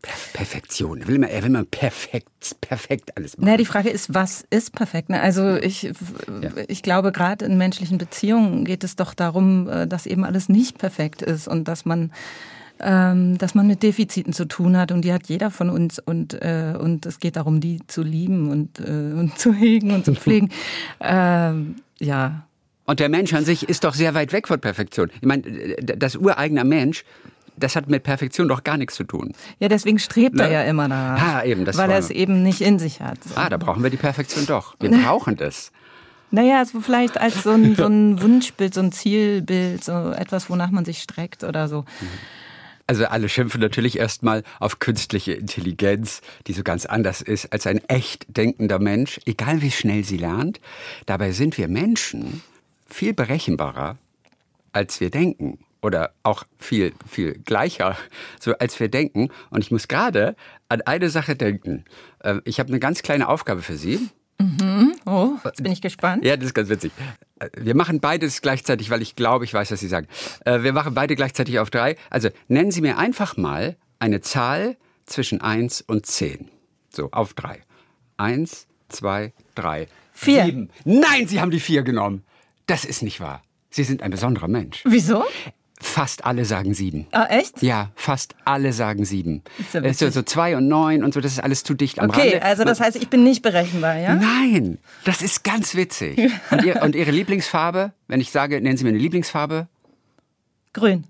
Per 0.00 0.14
Perfektion. 0.32 1.06
Will 1.08 1.18
man, 1.18 1.28
er 1.28 1.42
will 1.42 1.50
man 1.50 1.66
perfekt, 1.66 2.56
perfekt 2.60 3.16
alles 3.16 3.36
machen. 3.36 3.46
Naja, 3.46 3.56
die 3.56 3.64
Frage 3.64 3.90
ist, 3.90 4.14
was 4.14 4.46
ist 4.48 4.72
perfekt? 4.72 5.10
ne? 5.10 5.20
Also 5.20 5.56
ich, 5.56 5.90
ich 6.68 6.82
glaube, 6.82 7.10
gerade 7.10 7.44
in 7.44 7.58
menschlichen 7.58 7.98
Beziehungen 7.98 8.64
geht 8.64 8.84
es 8.84 8.94
doch 8.94 9.12
darum, 9.12 9.68
äh, 9.68 9.86
dass 9.88 10.06
eben 10.06 10.24
alles 10.24 10.48
nicht 10.48 10.78
perfekt 10.78 11.20
ist 11.20 11.48
und 11.48 11.66
dass 11.66 11.84
man 11.84 12.12
ähm, 12.80 13.38
dass 13.38 13.54
man 13.54 13.66
mit 13.66 13.82
Defiziten 13.82 14.32
zu 14.32 14.46
tun 14.46 14.76
hat 14.76 14.92
und 14.92 15.02
die 15.04 15.12
hat 15.12 15.26
jeder 15.28 15.50
von 15.50 15.70
uns 15.70 15.98
und 15.98 16.34
äh, 16.34 16.74
und 16.78 17.06
es 17.06 17.18
geht 17.18 17.36
darum, 17.36 17.60
die 17.60 17.80
zu 17.86 18.02
lieben 18.02 18.50
und 18.50 18.80
äh, 18.80 18.82
und 19.18 19.38
zu 19.38 19.52
hegen 19.52 19.90
und 19.92 20.04
zu 20.04 20.14
pflegen. 20.22 20.50
ähm, 21.00 21.76
ja, 22.00 22.44
Und 22.86 23.00
der 23.00 23.08
Mensch 23.08 23.32
an 23.34 23.44
sich 23.44 23.68
ist 23.68 23.84
doch 23.84 23.94
sehr 23.94 24.14
weit 24.14 24.32
weg 24.32 24.48
von 24.48 24.60
Perfektion. 24.60 25.10
Ich 25.20 25.26
meine, 25.26 25.42
das 25.82 26.16
ureigene 26.16 26.64
Mensch, 26.64 27.04
das 27.56 27.74
hat 27.74 27.88
mit 27.88 28.04
Perfektion 28.04 28.46
doch 28.48 28.62
gar 28.62 28.76
nichts 28.76 28.94
zu 28.94 29.02
tun. 29.04 29.32
Ja, 29.58 29.68
deswegen 29.68 29.98
strebt 29.98 30.38
er 30.38 30.46
Ne? 30.46 30.54
ja 30.54 30.62
immer 30.62 30.88
danach. 30.88 31.20
Ah, 31.40 31.44
eben, 31.44 31.64
das 31.64 31.76
weil 31.76 31.88
war- 31.88 31.94
er 31.96 31.98
es 32.00 32.10
eben 32.10 32.42
nicht 32.44 32.60
in 32.60 32.78
sich 32.78 33.00
hat. 33.00 33.18
Ah, 33.34 33.48
da 33.48 33.56
brauchen 33.56 33.82
wir 33.82 33.90
die 33.90 33.96
Perfektion 33.96 34.46
doch. 34.46 34.76
Wir 34.80 34.90
brauchen 34.90 35.36
das. 35.44 35.72
Naja, 36.30 36.58
also 36.58 36.80
vielleicht 36.80 37.18
als 37.18 37.42
so 37.42 37.50
ein, 37.50 37.74
so 37.74 37.86
ein 37.86 38.20
Wunschbild, 38.22 38.74
so 38.74 38.80
ein 38.80 38.92
Zielbild, 38.92 39.82
so 39.82 40.10
etwas, 40.12 40.48
wonach 40.50 40.70
man 40.70 40.84
sich 40.84 41.00
streckt 41.02 41.42
oder 41.42 41.66
so. 41.68 41.84
Also 42.88 43.04
alle 43.04 43.28
schimpfen 43.28 43.60
natürlich 43.60 43.98
erstmal 43.98 44.42
auf 44.60 44.78
künstliche 44.78 45.34
Intelligenz, 45.34 46.22
die 46.46 46.54
so 46.54 46.62
ganz 46.62 46.86
anders 46.86 47.20
ist 47.20 47.52
als 47.52 47.66
ein 47.66 47.86
echt 47.88 48.24
denkender 48.34 48.78
Mensch, 48.78 49.20
egal 49.26 49.60
wie 49.60 49.70
schnell 49.70 50.04
sie 50.04 50.16
lernt. 50.16 50.58
Dabei 51.04 51.32
sind 51.32 51.58
wir 51.58 51.68
Menschen 51.68 52.42
viel 52.88 53.12
berechenbarer, 53.12 53.98
als 54.72 55.00
wir 55.00 55.10
denken. 55.10 55.58
Oder 55.80 56.12
auch 56.24 56.44
viel, 56.58 56.92
viel 57.06 57.34
gleicher, 57.44 57.96
so 58.40 58.54
als 58.54 58.80
wir 58.80 58.88
denken. 58.88 59.28
Und 59.50 59.60
ich 59.62 59.70
muss 59.70 59.86
gerade 59.86 60.34
an 60.68 60.80
eine 60.80 61.08
Sache 61.08 61.36
denken. 61.36 61.84
Ähm, 62.24 62.42
Ich 62.44 62.58
habe 62.58 62.70
eine 62.70 62.80
ganz 62.80 63.02
kleine 63.02 63.28
Aufgabe 63.28 63.62
für 63.62 63.76
Sie. 63.76 64.08
Oh, 65.04 65.32
jetzt 65.44 65.62
bin 65.62 65.72
ich 65.72 65.80
gespannt. 65.80 66.24
Ja, 66.24 66.36
das 66.36 66.46
ist 66.46 66.54
ganz 66.54 66.68
witzig. 66.68 66.92
Äh, 67.38 67.48
Wir 67.56 67.74
machen 67.74 68.00
beides 68.00 68.40
gleichzeitig, 68.42 68.90
weil 68.90 69.02
ich 69.02 69.16
glaube, 69.16 69.44
ich 69.44 69.54
weiß, 69.54 69.70
was 69.70 69.80
Sie 69.80 69.88
sagen. 69.88 70.06
Äh, 70.44 70.62
Wir 70.62 70.72
machen 70.72 70.94
beide 70.94 71.14
gleichzeitig 71.16 71.58
auf 71.58 71.70
drei. 71.70 71.96
Also 72.10 72.28
nennen 72.48 72.70
Sie 72.70 72.80
mir 72.80 72.98
einfach 72.98 73.36
mal 73.36 73.76
eine 73.98 74.20
Zahl 74.20 74.76
zwischen 75.06 75.40
1 75.40 75.82
und 75.82 76.06
10. 76.06 76.50
So, 76.90 77.10
auf 77.12 77.34
drei. 77.34 77.62
Eins, 78.16 78.66
zwei, 78.88 79.32
drei. 79.54 79.88
Vier. 80.12 80.44
Sieben. 80.44 80.70
Nein, 80.84 81.28
Sie 81.28 81.40
haben 81.40 81.50
die 81.50 81.60
vier 81.60 81.82
genommen. 81.82 82.24
Das 82.66 82.84
ist 82.84 83.02
nicht 83.02 83.20
wahr. 83.20 83.42
Sie 83.70 83.84
sind 83.84 84.02
ein 84.02 84.10
besonderer 84.10 84.48
Mensch. 84.48 84.82
Wieso? 84.84 85.24
Fast 85.80 86.24
alle 86.24 86.44
sagen 86.44 86.74
sieben. 86.74 87.06
Ah, 87.12 87.26
echt? 87.30 87.62
Ja, 87.62 87.90
fast 87.94 88.34
alle 88.44 88.72
sagen 88.72 89.04
sieben. 89.04 89.42
Ist 89.58 89.74
ja 89.74 89.92
so, 89.92 90.10
so 90.10 90.22
zwei 90.22 90.56
und 90.56 90.66
neun 90.66 91.04
und 91.04 91.14
so, 91.14 91.20
das 91.20 91.32
ist 91.32 91.38
alles 91.40 91.62
zu 91.62 91.74
dicht 91.74 92.00
am 92.00 92.10
Okay, 92.10 92.30
Rande. 92.32 92.42
also 92.42 92.64
das 92.64 92.80
heißt, 92.80 92.96
ich 92.96 93.08
bin 93.08 93.22
nicht 93.22 93.42
berechenbar, 93.42 93.96
ja? 93.96 94.14
Nein, 94.16 94.78
das 95.04 95.22
ist 95.22 95.44
ganz 95.44 95.76
witzig. 95.76 96.18
Und, 96.50 96.64
ihr, 96.64 96.82
und 96.82 96.94
Ihre 96.96 97.10
Lieblingsfarbe? 97.10 97.92
Wenn 98.08 98.20
ich 98.20 98.30
sage, 98.30 98.60
nennen 98.60 98.76
Sie 98.76 98.84
mir 98.84 98.90
eine 98.90 98.98
Lieblingsfarbe? 98.98 99.68
Grün. 100.72 101.04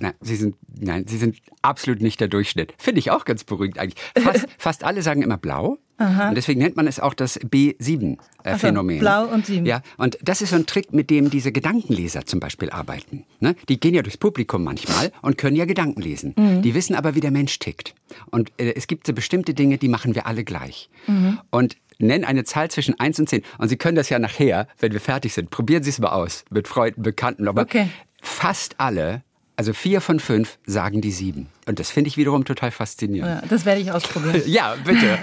Nein, 0.00 0.14
Sie 0.20 0.36
sind, 0.36 0.56
nein, 0.78 1.06
Sie 1.06 1.16
sind 1.16 1.36
absolut 1.62 2.00
nicht 2.02 2.20
der 2.20 2.28
Durchschnitt. 2.28 2.74
Finde 2.78 2.98
ich 3.00 3.10
auch 3.10 3.24
ganz 3.24 3.44
beruhigend 3.44 3.78
eigentlich. 3.78 4.02
Fast, 4.22 4.46
fast 4.58 4.84
alle 4.84 5.02
sagen 5.02 5.22
immer 5.22 5.38
blau. 5.38 5.78
Und 5.98 6.34
deswegen 6.36 6.60
nennt 6.60 6.76
man 6.76 6.86
es 6.86 7.00
auch 7.00 7.12
das 7.14 7.36
Ach 7.38 7.42
so, 7.42 7.48
B7-Phänomen. 7.48 8.98
blau 9.00 9.24
und 9.26 9.46
sieben. 9.46 9.66
Ja, 9.66 9.82
und 9.96 10.16
das 10.22 10.42
ist 10.42 10.50
so 10.50 10.56
ein 10.56 10.66
Trick, 10.66 10.92
mit 10.92 11.10
dem 11.10 11.28
diese 11.30 11.50
Gedankenleser 11.52 12.24
zum 12.24 12.38
Beispiel 12.40 12.70
arbeiten. 12.70 13.24
Ne? 13.40 13.56
Die 13.68 13.80
gehen 13.80 13.94
ja 13.94 14.02
durchs 14.02 14.16
Publikum 14.16 14.62
manchmal 14.64 15.10
und 15.22 15.38
können 15.38 15.56
ja 15.56 15.64
Gedanken 15.64 16.00
lesen. 16.00 16.34
Mhm. 16.36 16.62
Die 16.62 16.74
wissen 16.74 16.94
aber, 16.94 17.14
wie 17.14 17.20
der 17.20 17.30
Mensch 17.32 17.58
tickt. 17.58 17.94
Und 18.30 18.52
äh, 18.58 18.74
es 18.76 18.86
gibt 18.86 19.06
so 19.06 19.12
bestimmte 19.12 19.54
Dinge, 19.54 19.78
die 19.78 19.88
machen 19.88 20.14
wir 20.14 20.26
alle 20.26 20.44
gleich. 20.44 20.88
Mhm. 21.06 21.38
Und 21.50 21.76
nennen 21.98 22.24
eine 22.24 22.44
Zahl 22.44 22.70
zwischen 22.70 22.98
1 23.00 23.18
und 23.18 23.28
10. 23.28 23.42
Und 23.58 23.68
Sie 23.68 23.76
können 23.76 23.96
das 23.96 24.08
ja 24.08 24.20
nachher, 24.20 24.68
wenn 24.78 24.92
wir 24.92 25.00
fertig 25.00 25.32
sind, 25.34 25.50
probieren 25.50 25.82
Sie 25.82 25.90
es 25.90 25.98
mal 25.98 26.10
aus 26.10 26.44
mit 26.50 26.68
Freunden, 26.68 27.02
Bekannten. 27.02 27.48
Aber 27.48 27.62
Okay. 27.62 27.88
fast 28.22 28.76
alle 28.78 29.22
Also 29.58 29.72
vier 29.72 30.00
von 30.00 30.20
fünf 30.20 30.56
sagen 30.66 31.00
die 31.00 31.10
sieben. 31.10 31.48
Und 31.66 31.80
das 31.80 31.90
finde 31.90 32.06
ich 32.06 32.16
wiederum 32.16 32.44
total 32.44 32.70
faszinierend. 32.70 33.42
Ja, 33.42 33.48
das 33.48 33.64
werde 33.64 33.80
ich 33.80 33.90
ausprobieren. 33.90 34.40
ja, 34.46 34.76
bitte. 34.84 35.18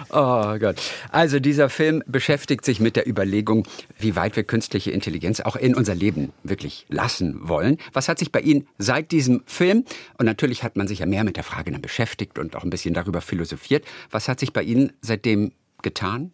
oh 0.09 0.57
Gott. 0.59 0.81
Also 1.09 1.39
dieser 1.39 1.69
Film 1.69 2.03
beschäftigt 2.07 2.65
sich 2.65 2.81
mit 2.81 2.97
der 2.97 3.07
Überlegung, 3.07 3.65
wie 3.97 4.17
weit 4.17 4.35
wir 4.35 4.43
künstliche 4.43 4.91
Intelligenz 4.91 5.39
auch 5.39 5.55
in 5.55 5.75
unser 5.75 5.95
Leben 5.95 6.33
wirklich 6.43 6.87
lassen 6.89 7.47
wollen. 7.47 7.77
Was 7.93 8.09
hat 8.09 8.19
sich 8.19 8.33
bei 8.33 8.41
Ihnen 8.41 8.67
seit 8.77 9.13
diesem 9.13 9.43
Film, 9.45 9.85
und 10.17 10.25
natürlich 10.25 10.63
hat 10.63 10.75
man 10.75 10.89
sich 10.89 10.99
ja 10.99 11.05
mehr 11.05 11.23
mit 11.23 11.37
der 11.37 11.45
Frage 11.45 11.71
dann 11.71 11.81
beschäftigt 11.81 12.37
und 12.37 12.57
auch 12.57 12.65
ein 12.65 12.69
bisschen 12.69 12.93
darüber 12.93 13.21
philosophiert, 13.21 13.85
was 14.11 14.27
hat 14.27 14.41
sich 14.41 14.51
bei 14.51 14.61
Ihnen 14.61 14.91
seitdem 14.99 15.53
getan? 15.83 16.33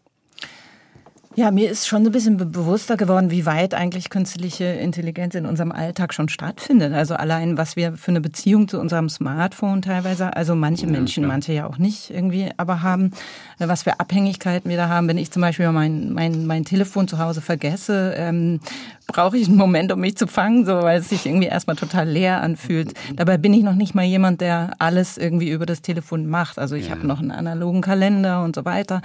Ja, 1.37 1.51
mir 1.51 1.69
ist 1.69 1.85
schon 1.85 2.05
ein 2.05 2.11
bisschen 2.13 2.37
bewusster 2.37 2.95
geworden, 2.95 3.29
wie 3.29 3.45
weit 3.45 3.73
eigentlich 3.73 4.09
künstliche 4.09 4.63
Intelligenz 4.63 5.35
in 5.35 5.45
unserem 5.45 5.73
Alltag 5.73 6.13
schon 6.13 6.29
stattfindet. 6.29 6.93
Also 6.93 7.15
allein, 7.15 7.57
was 7.57 7.75
wir 7.75 7.97
für 7.97 8.11
eine 8.11 8.21
Beziehung 8.21 8.69
zu 8.69 8.79
unserem 8.79 9.09
Smartphone 9.09 9.81
teilweise, 9.81 10.33
also 10.33 10.55
manche 10.55 10.87
Menschen, 10.87 11.23
ja, 11.23 11.27
manche 11.27 11.51
ja 11.51 11.67
auch 11.67 11.77
nicht 11.77 12.09
irgendwie, 12.09 12.51
aber 12.55 12.83
haben, 12.83 13.11
äh, 13.59 13.67
was 13.67 13.83
für 13.83 13.99
Abhängigkeiten 13.99 14.69
wir 14.69 14.77
da 14.77 14.87
haben. 14.87 15.09
Wenn 15.09 15.17
ich 15.17 15.29
zum 15.29 15.41
Beispiel 15.41 15.69
mein, 15.73 16.13
mein, 16.13 16.45
mein 16.45 16.63
Telefon 16.63 17.09
zu 17.09 17.19
Hause 17.19 17.41
vergesse, 17.41 18.13
ähm, 18.15 18.61
brauche 19.07 19.37
ich 19.37 19.47
einen 19.47 19.57
Moment, 19.57 19.91
um 19.91 19.99
mich 19.99 20.17
zu 20.17 20.27
fangen, 20.27 20.65
so, 20.65 20.81
weil 20.81 20.99
es 20.99 21.09
sich 21.09 21.25
irgendwie 21.25 21.47
erstmal 21.47 21.75
total 21.75 22.07
leer 22.07 22.41
anfühlt. 22.41 22.93
Dabei 23.15 23.37
bin 23.37 23.53
ich 23.53 23.63
noch 23.63 23.75
nicht 23.75 23.93
mal 23.93 24.05
jemand, 24.05 24.39
der 24.39 24.71
alles 24.79 25.17
irgendwie 25.17 25.49
über 25.49 25.65
das 25.65 25.81
Telefon 25.81 26.27
macht. 26.27 26.57
Also 26.57 26.75
ich 26.75 26.85
ja. 26.85 26.91
habe 26.91 27.05
noch 27.05 27.19
einen 27.19 27.31
analogen 27.31 27.81
Kalender 27.81 28.43
und 28.43 28.55
so 28.55 28.63
weiter. 28.63 29.01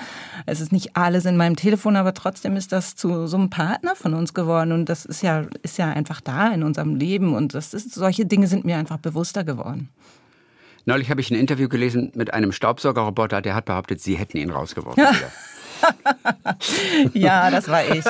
Es 0.46 0.60
ist 0.60 0.70
nicht 0.70 0.96
alles 0.96 1.24
in 1.24 1.36
meinem 1.36 1.56
Telefon, 1.56 1.96
aber 1.96 2.14
trotzdem 2.20 2.56
ist 2.56 2.72
das 2.72 2.96
zu 2.96 3.26
so 3.26 3.36
einem 3.36 3.50
Partner 3.50 3.96
von 3.96 4.14
uns 4.14 4.34
geworden 4.34 4.72
und 4.72 4.88
das 4.88 5.04
ist 5.04 5.22
ja, 5.22 5.46
ist 5.62 5.78
ja 5.78 5.88
einfach 5.88 6.20
da 6.20 6.52
in 6.52 6.62
unserem 6.62 6.96
Leben 6.96 7.34
und 7.34 7.54
das 7.54 7.74
ist, 7.74 7.94
solche 7.94 8.26
Dinge 8.26 8.46
sind 8.46 8.64
mir 8.64 8.76
einfach 8.76 8.98
bewusster 8.98 9.44
geworden. 9.44 9.88
Neulich 10.86 11.10
habe 11.10 11.20
ich 11.20 11.30
ein 11.30 11.38
Interview 11.38 11.68
gelesen 11.68 12.12
mit 12.14 12.32
einem 12.32 12.52
Staubsaugerroboter, 12.52 13.42
der 13.42 13.54
hat 13.54 13.66
behauptet, 13.66 14.00
Sie 14.00 14.16
hätten 14.16 14.38
ihn 14.38 14.50
rausgeworfen. 14.50 15.02
Ja. 15.02 15.12
ja, 17.14 17.50
das 17.50 17.68
war 17.68 17.84
ich. 17.84 18.04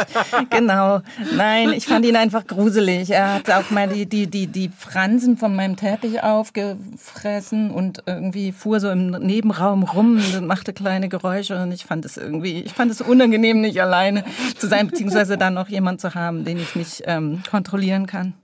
Genau. 0.51 1.01
Nein, 1.35 1.73
ich 1.73 1.87
fand 1.87 2.05
ihn 2.05 2.17
einfach 2.17 2.47
gruselig. 2.47 3.11
Er 3.11 3.35
hat 3.35 3.51
auch 3.51 3.71
mal 3.71 3.89
die, 3.89 4.07
die, 4.07 4.27
die, 4.27 4.47
die 4.47 4.71
Fransen 4.77 5.37
von 5.37 5.55
meinem 5.55 5.77
Teppich 5.77 6.23
aufgefressen 6.23 7.71
und 7.71 8.03
irgendwie 8.07 8.53
fuhr 8.53 8.81
so 8.81 8.91
im 8.91 9.11
Nebenraum 9.11 9.83
rum 9.83 10.23
und 10.37 10.47
machte 10.47 10.73
kleine 10.73 11.09
Geräusche 11.09 11.63
und 11.63 11.73
ich 11.73 11.85
fand 11.85 12.05
es 12.05 12.17
irgendwie, 12.17 12.61
ich 12.61 12.73
fand 12.73 12.91
es 12.91 13.01
unangenehm, 13.01 13.61
nicht 13.61 13.81
alleine 13.81 14.25
zu 14.57 14.67
sein, 14.67 14.89
beziehungsweise 14.89 15.37
dann 15.37 15.55
noch 15.55 15.69
jemand 15.69 16.01
zu 16.01 16.15
haben, 16.15 16.45
den 16.45 16.59
ich 16.59 16.75
nicht 16.75 17.03
ähm, 17.07 17.43
kontrollieren 17.49 18.07
kann. 18.07 18.35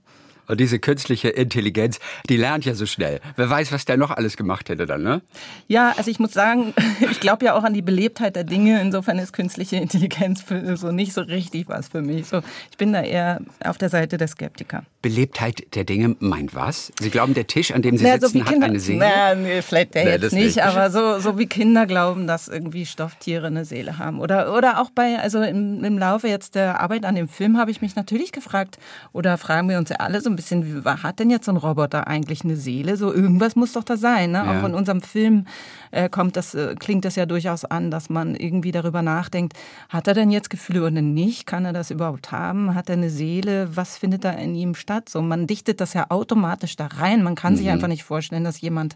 Und 0.47 0.59
diese 0.59 0.79
künstliche 0.79 1.29
Intelligenz, 1.29 1.99
die 2.29 2.37
lernt 2.37 2.65
ja 2.65 2.73
so 2.73 2.85
schnell. 2.85 3.19
Wer 3.35 3.49
weiß, 3.49 3.71
was 3.71 3.85
der 3.85 3.97
noch 3.97 4.11
alles 4.11 4.37
gemacht 4.37 4.69
hätte 4.69 4.85
dann, 4.85 5.03
ne? 5.03 5.21
Ja, 5.67 5.93
also 5.97 6.09
ich 6.09 6.19
muss 6.19 6.33
sagen, 6.33 6.73
ich 7.11 7.19
glaube 7.19 7.45
ja 7.45 7.53
auch 7.53 7.63
an 7.63 7.73
die 7.73 7.81
Belebtheit 7.81 8.35
der 8.35 8.43
Dinge. 8.45 8.81
Insofern 8.81 9.19
ist 9.19 9.33
künstliche 9.33 9.75
Intelligenz 9.75 10.43
so 10.75 10.91
nicht 10.91 11.13
so 11.13 11.21
richtig 11.21 11.67
was 11.67 11.89
für 11.89 12.01
mich. 12.01 12.27
So, 12.27 12.41
ich 12.71 12.77
bin 12.77 12.93
da 12.93 13.01
eher 13.01 13.41
auf 13.63 13.77
der 13.77 13.89
Seite 13.89 14.17
der 14.17 14.27
Skeptiker. 14.27 14.83
Belebtheit 15.01 15.75
der 15.75 15.83
Dinge 15.83 16.15
meint 16.19 16.55
was? 16.55 16.91
Sie 16.99 17.09
glauben, 17.09 17.33
der 17.33 17.47
Tisch, 17.47 17.71
an 17.71 17.81
dem 17.81 17.97
Sie 17.97 18.03
naja, 18.03 18.19
sitzen, 18.19 18.39
so 18.39 18.43
Kinder, 18.45 18.65
hat 18.65 18.71
eine 18.71 18.79
Seele? 18.79 18.99
Naja, 18.99 19.35
nee, 19.35 19.61
vielleicht 19.61 19.95
der 19.95 20.05
nee, 20.05 20.11
jetzt 20.11 20.33
nicht, 20.33 20.55
nicht, 20.55 20.63
aber 20.63 20.89
so, 20.89 21.19
so 21.19 21.37
wie 21.37 21.47
Kinder 21.47 21.85
glauben, 21.85 22.27
dass 22.27 22.47
irgendwie 22.47 22.85
Stofftiere 22.85 23.47
eine 23.47 23.65
Seele 23.65 23.97
haben. 23.97 24.19
Oder, 24.19 24.53
oder 24.55 24.79
auch 24.81 24.89
bei, 24.91 25.19
also 25.19 25.41
im, 25.41 25.83
im 25.83 25.97
Laufe 25.97 26.27
jetzt 26.27 26.55
der 26.55 26.79
Arbeit 26.79 27.05
an 27.05 27.15
dem 27.15 27.27
Film 27.27 27.57
habe 27.57 27.71
ich 27.71 27.81
mich 27.81 27.95
natürlich 27.95 28.31
gefragt, 28.31 28.77
oder 29.11 29.37
fragen 29.37 29.69
wir 29.69 29.77
uns 29.77 29.89
ja 29.89 29.97
alle 29.97 30.21
so 30.21 30.29
ein 30.29 30.36
bisschen, 30.37 30.85
hat 30.85 31.19
denn 31.19 31.29
jetzt 31.29 31.45
so 31.45 31.51
ein 31.51 31.57
Roboter 31.57 32.07
eigentlich 32.07 32.43
eine 32.45 32.55
Seele? 32.55 32.95
So 32.95 33.13
irgendwas 33.13 33.57
muss 33.57 33.73
doch 33.73 33.83
da 33.83 33.97
sein. 33.97 34.31
Ne? 34.31 34.37
Ja. 34.37 34.61
Auch 34.61 34.65
in 34.65 34.73
unserem 34.73 35.01
Film 35.01 35.45
äh, 35.91 36.07
kommt 36.07 36.37
das, 36.37 36.55
äh, 36.55 36.75
klingt 36.79 37.03
das 37.03 37.17
ja 37.17 37.25
durchaus 37.25 37.65
an, 37.65 37.91
dass 37.91 38.09
man 38.09 38.35
irgendwie 38.35 38.71
darüber 38.71 39.01
nachdenkt, 39.01 39.53
hat 39.89 40.07
er 40.07 40.13
denn 40.13 40.31
jetzt 40.31 40.49
Gefühle 40.49 40.87
oder 40.87 41.01
nicht? 41.01 41.45
Kann 41.45 41.65
er 41.65 41.73
das 41.73 41.91
überhaupt 41.91 42.31
haben? 42.31 42.73
Hat 42.73 42.89
er 42.89 42.93
eine 42.93 43.09
Seele? 43.09 43.75
Was 43.75 43.97
findet 43.97 44.23
da 44.23 44.31
in 44.31 44.55
ihm 44.55 44.75
statt? 44.75 45.09
So, 45.09 45.21
man 45.21 45.47
dichtet 45.47 45.81
das 45.81 45.93
ja 45.93 46.05
automatisch 46.09 46.77
da 46.77 46.87
rein. 46.87 47.23
Man 47.23 47.35
kann 47.35 47.53
mhm. 47.53 47.57
sich 47.57 47.69
einfach 47.69 47.89
nicht 47.89 48.05
vorstellen, 48.05 48.45
dass 48.45 48.61
jemand, 48.61 48.95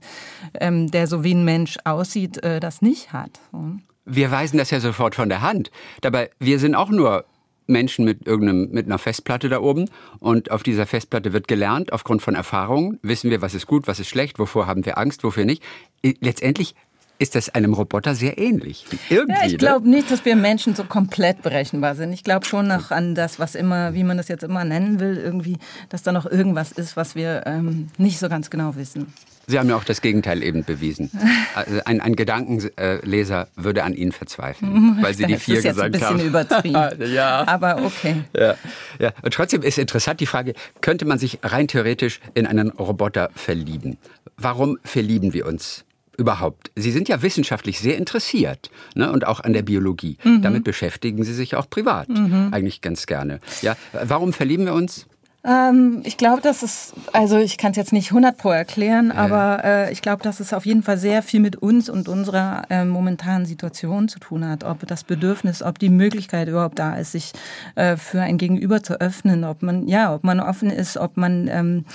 ähm, 0.54 0.90
der 0.90 1.08
so 1.08 1.24
wie 1.26 1.34
ein 1.34 1.44
Mensch 1.44 1.78
aussieht, 1.84 2.42
äh, 2.44 2.62
das 2.62 2.82
nicht 2.82 3.12
hat. 3.12 3.42
So. 3.52 3.74
Wir 4.06 4.32
weisen 4.32 4.58
das 4.58 4.72
ja 4.72 4.80
sofort 4.80 5.16
von 5.16 5.30
der 5.30 5.42
Hand. 5.42 5.72
Dabei, 6.02 6.32
wir 6.40 6.60
sind 6.60 6.76
auch 6.76 6.90
nur 6.90 7.26
Menschen 7.68 8.06
mit 8.06 8.28
irgendeinem, 8.28 8.70
mit 8.72 8.86
einer 8.86 8.98
Festplatte 8.98 9.50
da 9.50 9.62
oben. 9.62 9.90
Und 10.20 10.52
auf 10.52 10.64
dieser 10.64 10.86
Festplatte 10.86 11.34
wird 11.34 11.48
gelernt, 11.48 11.94
aufgrund 11.94 12.22
von 12.22 12.36
Erfahrungen, 12.36 13.00
wissen 13.02 13.30
wir, 13.30 13.42
was 13.42 13.54
ist 13.54 13.68
gut, 13.68 13.88
was 13.88 14.00
ist 14.00 14.10
schlecht, 14.10 14.40
wovor 14.40 14.68
haben 14.68 14.86
wir 14.86 14.98
Angst, 14.98 15.24
wofür 15.24 15.46
nicht. 15.46 15.64
Letztendlich 16.04 16.76
ist 17.22 17.36
das 17.36 17.50
einem 17.50 17.74
Roboter 17.76 18.16
sehr 18.16 18.40
ähnlich. 18.40 18.84
Irgendwie, 19.10 19.40
ja, 19.40 19.46
ich 19.46 19.58
glaube 19.60 19.88
ne? 19.88 19.98
nicht, 19.98 20.10
dass 20.10 20.26
wir 20.26 20.36
Menschen 20.36 20.74
so 20.74 20.84
komplett 20.84 21.44
berechenbar 21.44 21.94
sind. 21.94 22.14
Ich 22.14 22.24
glaube 22.24 22.48
schon 22.48 22.68
noch 22.68 22.90
an 22.90 23.14
das, 23.14 23.38
was 23.38 23.54
immer, 23.54 23.94
wie 23.94 24.04
man 24.04 24.18
das 24.18 24.28
jetzt 24.28 24.44
immer 24.44 24.66
nennen 24.66 25.00
will, 25.00 25.18
irgendwie, 25.18 25.58
dass 25.90 26.02
da 26.02 26.12
noch 26.12 26.26
irgendwas 26.26 26.72
ist, 26.72 26.98
was 26.98 27.14
wir 27.14 27.44
ähm, 27.46 27.90
nicht 28.00 28.18
so 28.18 28.28
ganz 28.28 28.50
genau 28.50 28.76
wissen. 28.76 29.14
Sie 29.46 29.60
haben 29.60 29.70
ja 29.70 29.76
auch 29.76 29.84
das 29.84 30.02
Gegenteil 30.02 30.42
eben 30.44 30.64
bewiesen. 30.64 31.12
Also 31.54 31.82
ein, 31.84 32.00
ein 32.00 32.16
Gedankenleser 32.16 33.50
würde 33.58 33.84
an 33.84 33.94
Ihnen 33.94 34.14
verzweifeln, 34.14 35.00
weil 35.02 35.14
Sie 35.14 35.26
die 35.26 35.36
vier 35.36 35.62
gesagt 35.62 35.80
haben. 35.80 35.92
Das 35.92 36.02
ist 36.02 36.08
jetzt 36.08 36.10
ein 36.10 36.18
bisschen 36.18 36.30
übertrieben. 36.30 37.14
ja. 37.14 37.46
Aber 37.46 37.84
okay. 37.84 38.24
Ja. 38.34 38.56
ja. 39.00 39.12
Und 39.22 39.34
trotzdem 39.34 39.62
ist 39.64 39.78
interessant 39.78 40.22
die 40.22 40.26
Frage, 40.26 40.54
könnte 40.80 41.04
man 41.04 41.20
sich 41.20 41.40
rein 41.44 41.68
theoretisch 41.68 42.22
in 42.36 42.48
einen 42.48 42.70
Roboter 42.70 43.32
verlieben? 43.36 43.98
Warum 44.38 44.78
verlieben 44.86 45.34
wir 45.34 45.46
uns 45.46 45.84
überhaupt? 46.22 46.72
Sie 46.76 46.92
sind 46.92 47.10
ja 47.10 47.22
wissenschaftlich 47.22 47.80
sehr 47.80 47.98
interessiert 47.98 48.70
ne? 48.96 49.12
und 49.12 49.28
auch 49.28 49.42
an 49.42 49.54
der 49.54 49.64
Biologie. 49.64 50.18
Mhm. 50.24 50.42
Damit 50.42 50.64
beschäftigen 50.64 51.24
Sie 51.24 51.34
sich 51.34 51.56
auch 51.56 51.70
privat 51.70 52.08
mhm. 52.10 52.50
eigentlich 52.52 52.82
ganz 52.82 53.06
gerne. 53.06 53.40
Ja, 53.62 53.76
warum 53.92 54.32
verlieben 54.32 54.66
wir 54.66 54.74
uns? 54.74 55.08
Ähm, 55.44 56.02
ich 56.04 56.18
glaube, 56.18 56.42
dass 56.42 56.62
es, 56.62 56.94
also 57.14 57.38
ich 57.38 57.58
kann 57.58 57.72
es 57.72 57.78
jetzt 57.78 57.94
nicht 57.94 58.10
100 58.10 58.38
pro 58.38 58.52
erklären, 58.52 59.08
ja. 59.08 59.16
aber 59.16 59.64
äh, 59.64 59.92
ich 59.92 60.04
glaube, 60.04 60.22
dass 60.22 60.40
es 60.40 60.54
auf 60.54 60.68
jeden 60.68 60.84
Fall 60.84 61.00
sehr 61.00 61.24
viel 61.24 61.40
mit 61.40 61.56
uns 61.56 61.90
und 61.90 62.08
unserer 62.08 62.64
äh, 62.70 62.86
momentanen 62.86 63.48
Situation 63.48 64.08
zu 64.08 64.20
tun 64.20 64.48
hat. 64.48 64.64
Ob 64.64 64.86
das 64.86 65.04
Bedürfnis, 65.04 65.64
ob 65.64 65.80
die 65.80 65.90
Möglichkeit 65.90 66.48
überhaupt 66.48 66.78
da 66.78 66.96
ist, 66.96 67.14
sich 67.14 67.34
äh, 67.74 67.98
für 67.98 68.22
ein 68.22 68.38
Gegenüber 68.38 68.84
zu 68.84 69.02
öffnen, 69.02 69.44
ob 69.44 69.64
man, 69.64 69.88
ja, 69.88 70.14
ob 70.14 70.24
man 70.24 70.40
offen 70.40 70.70
ist, 70.70 70.98
ob 70.98 71.18
man 71.18 71.48
ähm, 71.48 71.86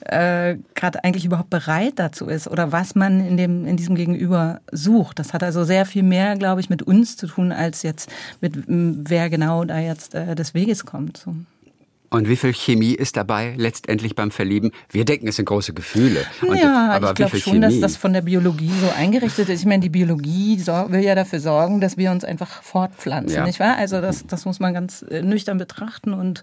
äh, 0.00 0.56
gerade 0.74 1.02
eigentlich 1.02 1.24
überhaupt 1.24 1.50
bereit 1.50 1.94
dazu 1.96 2.26
ist 2.26 2.48
oder 2.48 2.70
was 2.70 2.94
man 2.94 3.26
in 3.26 3.38
dem 3.38 3.66
in 3.66 3.78
diesem 3.78 3.94
Gegenüber 3.94 4.60
sucht. 4.72 5.18
Das 5.18 5.32
hat 5.32 5.42
also 5.42 5.64
sehr 5.64 5.86
viel 5.86 6.02
mehr, 6.02 6.36
glaube 6.36 6.60
ich, 6.60 6.68
mit 6.68 6.82
uns 6.82 7.16
zu 7.16 7.26
tun 7.26 7.50
als 7.50 7.82
jetzt 7.82 8.10
mit 8.42 8.62
wer 8.66 9.30
genau 9.30 9.64
da 9.64 9.78
jetzt 9.78 10.14
äh, 10.14 10.34
des 10.34 10.52
Weges 10.52 10.84
kommt. 10.84 11.16
So. 11.16 11.34
Und 12.12 12.28
wie 12.28 12.34
viel 12.34 12.52
Chemie 12.52 12.94
ist 12.94 13.16
dabei 13.16 13.54
letztendlich 13.56 14.16
beim 14.16 14.32
Verlieben? 14.32 14.72
Wir 14.90 15.04
denken, 15.04 15.28
es 15.28 15.36
sind 15.36 15.44
große 15.44 15.72
Gefühle. 15.74 16.24
Und, 16.42 16.58
ja, 16.58 16.90
aber 16.90 17.10
ich 17.10 17.14
glaube 17.14 17.38
schon, 17.38 17.52
Chemie? 17.52 17.60
dass 17.60 17.78
das 17.78 17.96
von 17.96 18.12
der 18.12 18.22
Biologie 18.22 18.72
so 18.80 18.90
eingerichtet 18.98 19.48
ist. 19.48 19.60
Ich 19.60 19.66
meine, 19.66 19.80
die 19.80 19.90
Biologie 19.90 20.58
will 20.88 21.04
ja 21.04 21.14
dafür 21.14 21.38
sorgen, 21.38 21.80
dass 21.80 21.96
wir 21.96 22.10
uns 22.10 22.24
einfach 22.24 22.64
fortpflanzen, 22.64 23.36
ja. 23.36 23.44
nicht 23.44 23.60
wahr? 23.60 23.76
Also 23.76 24.00
das, 24.00 24.26
das 24.26 24.44
muss 24.44 24.58
man 24.58 24.74
ganz 24.74 25.02
äh, 25.08 25.22
nüchtern 25.22 25.58
betrachten. 25.58 26.12
Und 26.12 26.42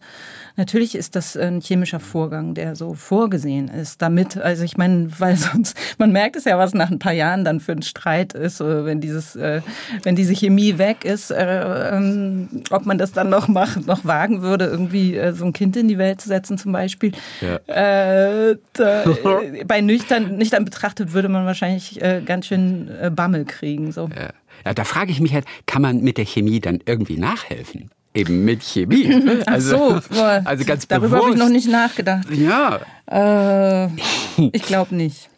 natürlich 0.55 0.95
ist 0.95 1.17
das 1.17 1.35
ein 1.35 1.59
chemischer 1.59 1.99
Vorgang, 1.99 2.53
der 2.53 2.77
so 2.77 2.93
vorgesehen 2.93 3.67
ist. 3.67 4.01
Damit, 4.01 4.37
also 4.37 4.63
ich 4.63 4.77
meine, 4.77 5.09
weil 5.19 5.35
sonst, 5.35 5.77
man 5.97 6.13
merkt 6.13 6.37
es 6.37 6.45
ja, 6.45 6.57
was 6.57 6.73
nach 6.75 6.91
ein 6.91 6.99
paar 6.99 7.11
Jahren 7.11 7.43
dann 7.43 7.59
für 7.59 7.73
ein 7.73 7.81
Streit 7.81 8.31
ist, 8.31 8.61
äh, 8.61 8.85
wenn 8.85 9.01
dieses, 9.01 9.35
äh, 9.35 9.61
wenn 10.03 10.15
diese 10.15 10.33
Chemie 10.33 10.77
weg 10.77 11.03
ist, 11.03 11.33
ähm, 11.35 12.63
ob 12.69 12.85
man 12.85 12.97
das 12.97 13.11
dann 13.11 13.27
noch 13.27 13.49
macht, 13.49 13.85
noch 13.85 14.05
wagen 14.05 14.41
würde, 14.41 14.63
irgendwie 14.63 15.19
so 15.33 15.43
ein 15.43 15.56
Kind 15.57 15.75
in 15.75 15.87
die 15.87 15.97
Welt 15.97 16.21
zu 16.21 16.27
setzen 16.27 16.59
zum 16.59 16.71
Beispiel. 16.71 17.13
Ja. 17.41 17.55
Äh, 17.65 18.57
da, 18.73 19.03
bei 19.65 19.81
nüchtern, 19.81 20.37
nüchtern 20.37 20.65
betrachtet 20.65 21.13
würde 21.13 21.29
man 21.29 21.47
wahrscheinlich 21.47 21.99
äh, 21.99 22.21
ganz 22.23 22.45
schön 22.45 22.89
äh, 23.01 23.09
Bammel 23.09 23.45
kriegen. 23.45 23.91
So. 23.91 24.09
Ja. 24.15 24.29
ja, 24.65 24.73
da 24.75 24.83
frage 24.83 25.11
ich 25.11 25.19
mich 25.19 25.33
halt, 25.33 25.45
kann 25.65 25.81
man 25.81 26.01
mit 26.01 26.19
der 26.19 26.25
Chemie 26.25 26.59
dann 26.59 26.79
irgendwie 26.85 27.17
nachhelfen? 27.17 27.89
Eben 28.13 28.45
mit 28.45 28.63
Chemie. 28.63 29.41
Also, 29.47 29.95
Ach 29.97 30.03
so, 30.11 30.21
also 30.21 30.65
ganz 30.65 30.87
darüber 30.87 31.17
habe 31.17 31.31
ich 31.31 31.37
noch 31.37 31.49
nicht 31.49 31.69
nachgedacht. 31.69 32.27
Ja. 32.31 32.81
Äh, 33.09 33.87
ich 34.51 34.61
glaube 34.63 34.95
nicht. 34.95 35.29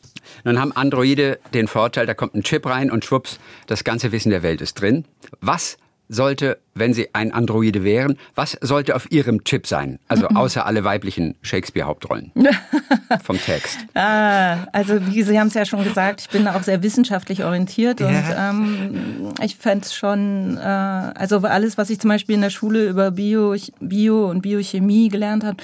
Nun 0.43 0.59
haben 0.59 0.71
Androide 0.73 1.39
den 1.53 1.67
Vorteil, 1.67 2.05
da 2.05 2.13
kommt 2.13 2.35
ein 2.35 2.43
Chip 2.43 2.65
rein 2.65 2.91
und 2.91 3.05
schwupps, 3.05 3.39
das 3.67 3.83
ganze 3.83 4.11
Wissen 4.11 4.29
der 4.29 4.43
Welt 4.43 4.61
ist 4.61 4.75
drin. 4.75 5.05
Was 5.41 5.77
sollte 6.09 6.57
wenn 6.79 6.93
Sie 6.93 7.13
ein 7.13 7.31
Androide 7.31 7.83
wären, 7.83 8.17
was 8.35 8.57
sollte 8.61 8.95
auf 8.95 9.11
Ihrem 9.11 9.43
Chip 9.43 9.67
sein? 9.67 9.99
Also 10.07 10.27
außer 10.27 10.65
alle 10.65 10.83
weiblichen 10.83 11.35
Shakespeare-Hauptrollen 11.41 12.31
vom 13.23 13.39
Text. 13.39 13.79
Ah, 13.93 14.67
also 14.73 15.05
wie 15.07 15.23
Sie 15.23 15.39
haben 15.39 15.47
es 15.47 15.53
ja 15.53 15.65
schon 15.65 15.83
gesagt, 15.83 16.21
ich 16.21 16.29
bin 16.29 16.47
auch 16.47 16.63
sehr 16.63 16.83
wissenschaftlich 16.83 17.43
orientiert 17.43 18.01
und 18.01 18.23
ähm, 18.37 19.33
ich 19.43 19.55
fände 19.55 19.85
es 19.85 19.93
schon, 19.93 20.57
äh, 20.57 20.61
also 20.61 21.39
alles, 21.39 21.77
was 21.77 21.89
ich 21.89 21.99
zum 21.99 22.09
Beispiel 22.09 22.35
in 22.35 22.41
der 22.41 22.49
Schule 22.49 22.87
über 22.87 23.11
Bio, 23.11 23.55
Bio 23.79 24.29
und 24.29 24.41
Biochemie 24.41 25.09
gelernt 25.09 25.43
habe, 25.43 25.57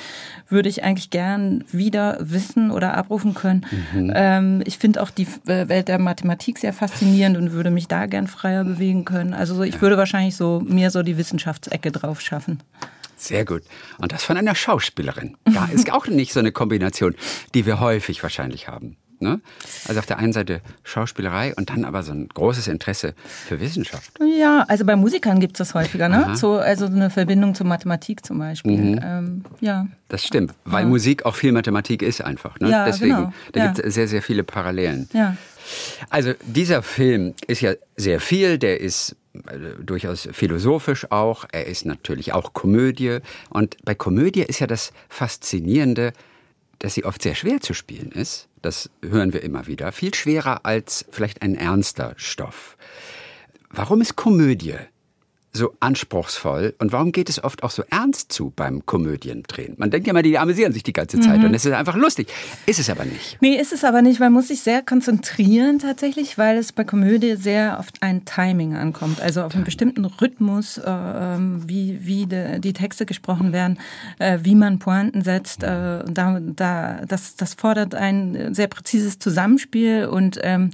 würde 0.49 0.69
ich 0.69 0.83
eigentlich 0.83 1.09
gern 1.09 1.63
wieder 1.71 2.17
wissen 2.19 2.71
oder 2.71 2.95
abrufen 2.95 3.33
können. 3.33 3.65
Mhm. 3.93 4.11
Ähm, 4.13 4.63
ich 4.65 4.77
finde 4.77 5.01
auch 5.01 5.09
die 5.09 5.27
äh, 5.47 5.67
Welt 5.67 5.87
der 5.87 5.99
Mathematik 5.99 6.59
sehr 6.59 6.73
faszinierend 6.73 7.37
und 7.37 7.51
würde 7.51 7.71
mich 7.71 7.87
da 7.87 8.05
gern 8.05 8.27
freier 8.27 8.63
bewegen 8.63 9.05
können. 9.05 9.33
Also 9.33 9.63
ich 9.63 9.81
würde 9.81 9.97
wahrscheinlich 9.97 10.35
so 10.35 10.61
mir 10.65 10.91
so 10.91 11.01
die 11.05 11.17
Wissenschaftsecke 11.17 11.91
drauf 11.91 12.21
schaffen. 12.21 12.61
Sehr 13.15 13.45
gut. 13.45 13.63
Und 13.97 14.11
das 14.11 14.23
von 14.23 14.37
einer 14.37 14.55
Schauspielerin. 14.55 15.37
Da 15.45 15.65
ist 15.73 15.91
auch 15.91 16.07
nicht 16.07 16.33
so 16.33 16.39
eine 16.39 16.51
Kombination, 16.51 17.15
die 17.53 17.65
wir 17.65 17.79
häufig 17.79 18.21
wahrscheinlich 18.23 18.67
haben. 18.67 18.97
Ne? 19.19 19.39
Also 19.87 19.99
auf 19.99 20.05
der 20.05 20.19
einen 20.19 20.33
Seite 20.33 20.61
Schauspielerei 20.83 21.53
und 21.55 21.69
dann 21.69 21.85
aber 21.85 22.03
so 22.03 22.11
ein 22.11 22.27
großes 22.27 22.67
Interesse 22.67 23.13
für 23.25 23.59
Wissenschaft. 23.59 24.11
Ja, 24.37 24.65
also 24.67 24.85
bei 24.85 24.95
Musikern 24.95 25.39
gibt 25.39 25.55
es 25.55 25.69
das 25.69 25.73
häufiger, 25.73 26.09
ne? 26.09 26.35
So, 26.35 26.57
also 26.57 26.85
eine 26.85 27.09
Verbindung 27.09 27.55
zur 27.55 27.65
Mathematik 27.65 28.25
zum 28.25 28.39
Beispiel. 28.39 28.77
Mhm. 28.77 28.99
Ähm, 29.01 29.43
ja. 29.61 29.87
Das 30.09 30.25
stimmt, 30.25 30.53
weil 30.65 30.83
ja. 30.83 30.89
Musik 30.89 31.25
auch 31.25 31.35
viel 31.35 31.53
Mathematik 31.53 32.01
ist 32.01 32.21
einfach. 32.21 32.59
Ne? 32.59 32.69
Ja, 32.69 32.85
Deswegen, 32.85 33.15
genau. 33.15 33.33
da 33.53 33.59
ja. 33.59 33.65
gibt 33.67 33.79
es 33.79 33.93
sehr, 33.93 34.07
sehr 34.07 34.21
viele 34.21 34.43
Parallelen. 34.43 35.09
Ja. 35.13 35.37
Also 36.09 36.33
dieser 36.45 36.83
Film 36.83 37.33
ist 37.47 37.61
ja 37.61 37.73
sehr 37.95 38.19
viel, 38.19 38.57
der 38.57 38.81
ist 38.81 39.15
durchaus 39.83 40.27
philosophisch 40.31 41.11
auch, 41.11 41.45
er 41.51 41.67
ist 41.67 41.85
natürlich 41.85 42.33
auch 42.33 42.53
Komödie. 42.53 43.19
Und 43.49 43.77
bei 43.83 43.95
Komödie 43.95 44.43
ist 44.43 44.59
ja 44.59 44.67
das 44.67 44.91
Faszinierende, 45.09 46.13
dass 46.79 46.93
sie 46.93 47.05
oft 47.05 47.21
sehr 47.21 47.35
schwer 47.35 47.61
zu 47.61 47.73
spielen 47.73 48.11
ist. 48.11 48.47
Das 48.61 48.89
hören 49.03 49.33
wir 49.33 49.43
immer 49.43 49.67
wieder. 49.67 49.91
Viel 49.91 50.13
schwerer 50.13 50.65
als 50.65 51.05
vielleicht 51.11 51.41
ein 51.41 51.55
ernster 51.55 52.13
Stoff. 52.17 52.77
Warum 53.69 54.01
ist 54.01 54.15
Komödie 54.15 54.75
so 55.55 55.73
anspruchsvoll 55.79 56.75
und 56.79 56.91
warum 56.91 57.11
geht 57.11 57.29
es 57.29 57.43
oft 57.43 57.63
auch 57.63 57.71
so 57.71 57.83
ernst 57.89 58.31
zu 58.31 58.51
beim 58.55 58.85
Komödiendrehen? 58.85 59.75
Man 59.77 59.89
denkt 59.89 60.07
ja 60.07 60.13
mal, 60.13 60.21
die 60.21 60.37
amüsieren 60.37 60.73
sich 60.73 60.83
die 60.83 60.93
ganze 60.93 61.19
Zeit 61.19 61.39
mhm. 61.39 61.45
und 61.45 61.53
es 61.53 61.65
ist 61.65 61.73
einfach 61.73 61.95
lustig. 61.95 62.27
Ist 62.65 62.79
es 62.79 62.89
aber 62.89 63.05
nicht. 63.05 63.37
Nee, 63.41 63.55
ist 63.55 63.73
es 63.73 63.83
aber 63.83 64.01
nicht. 64.01 64.19
Man 64.19 64.33
muss 64.33 64.49
sich 64.49 64.61
sehr 64.61 64.81
konzentrieren 64.81 65.79
tatsächlich, 65.79 66.37
weil 66.37 66.57
es 66.57 66.71
bei 66.71 66.83
Komödie 66.83 67.35
sehr 67.35 67.77
oft 67.79 68.01
ein 68.01 68.25
Timing 68.25 68.75
ankommt. 68.75 69.21
Also 69.21 69.43
auf 69.43 69.55
einen 69.55 69.63
bestimmten 69.63 70.05
Rhythmus, 70.05 70.77
äh, 70.77 70.83
ähm, 70.85 71.63
wie, 71.67 71.99
wie 72.05 72.25
de, 72.25 72.59
die 72.59 72.73
Texte 72.73 73.05
gesprochen 73.05 73.53
werden, 73.53 73.79
äh, 74.19 74.39
wie 74.43 74.55
man 74.55 74.79
Pointen 74.79 75.21
setzt. 75.21 75.63
Äh, 75.63 76.03
da, 76.05 76.39
da, 76.41 77.01
das, 77.07 77.35
das 77.35 77.53
fordert 77.53 77.95
ein 77.95 78.53
sehr 78.53 78.67
präzises 78.67 79.19
Zusammenspiel 79.19 80.05
und 80.05 80.39
ähm, 80.43 80.71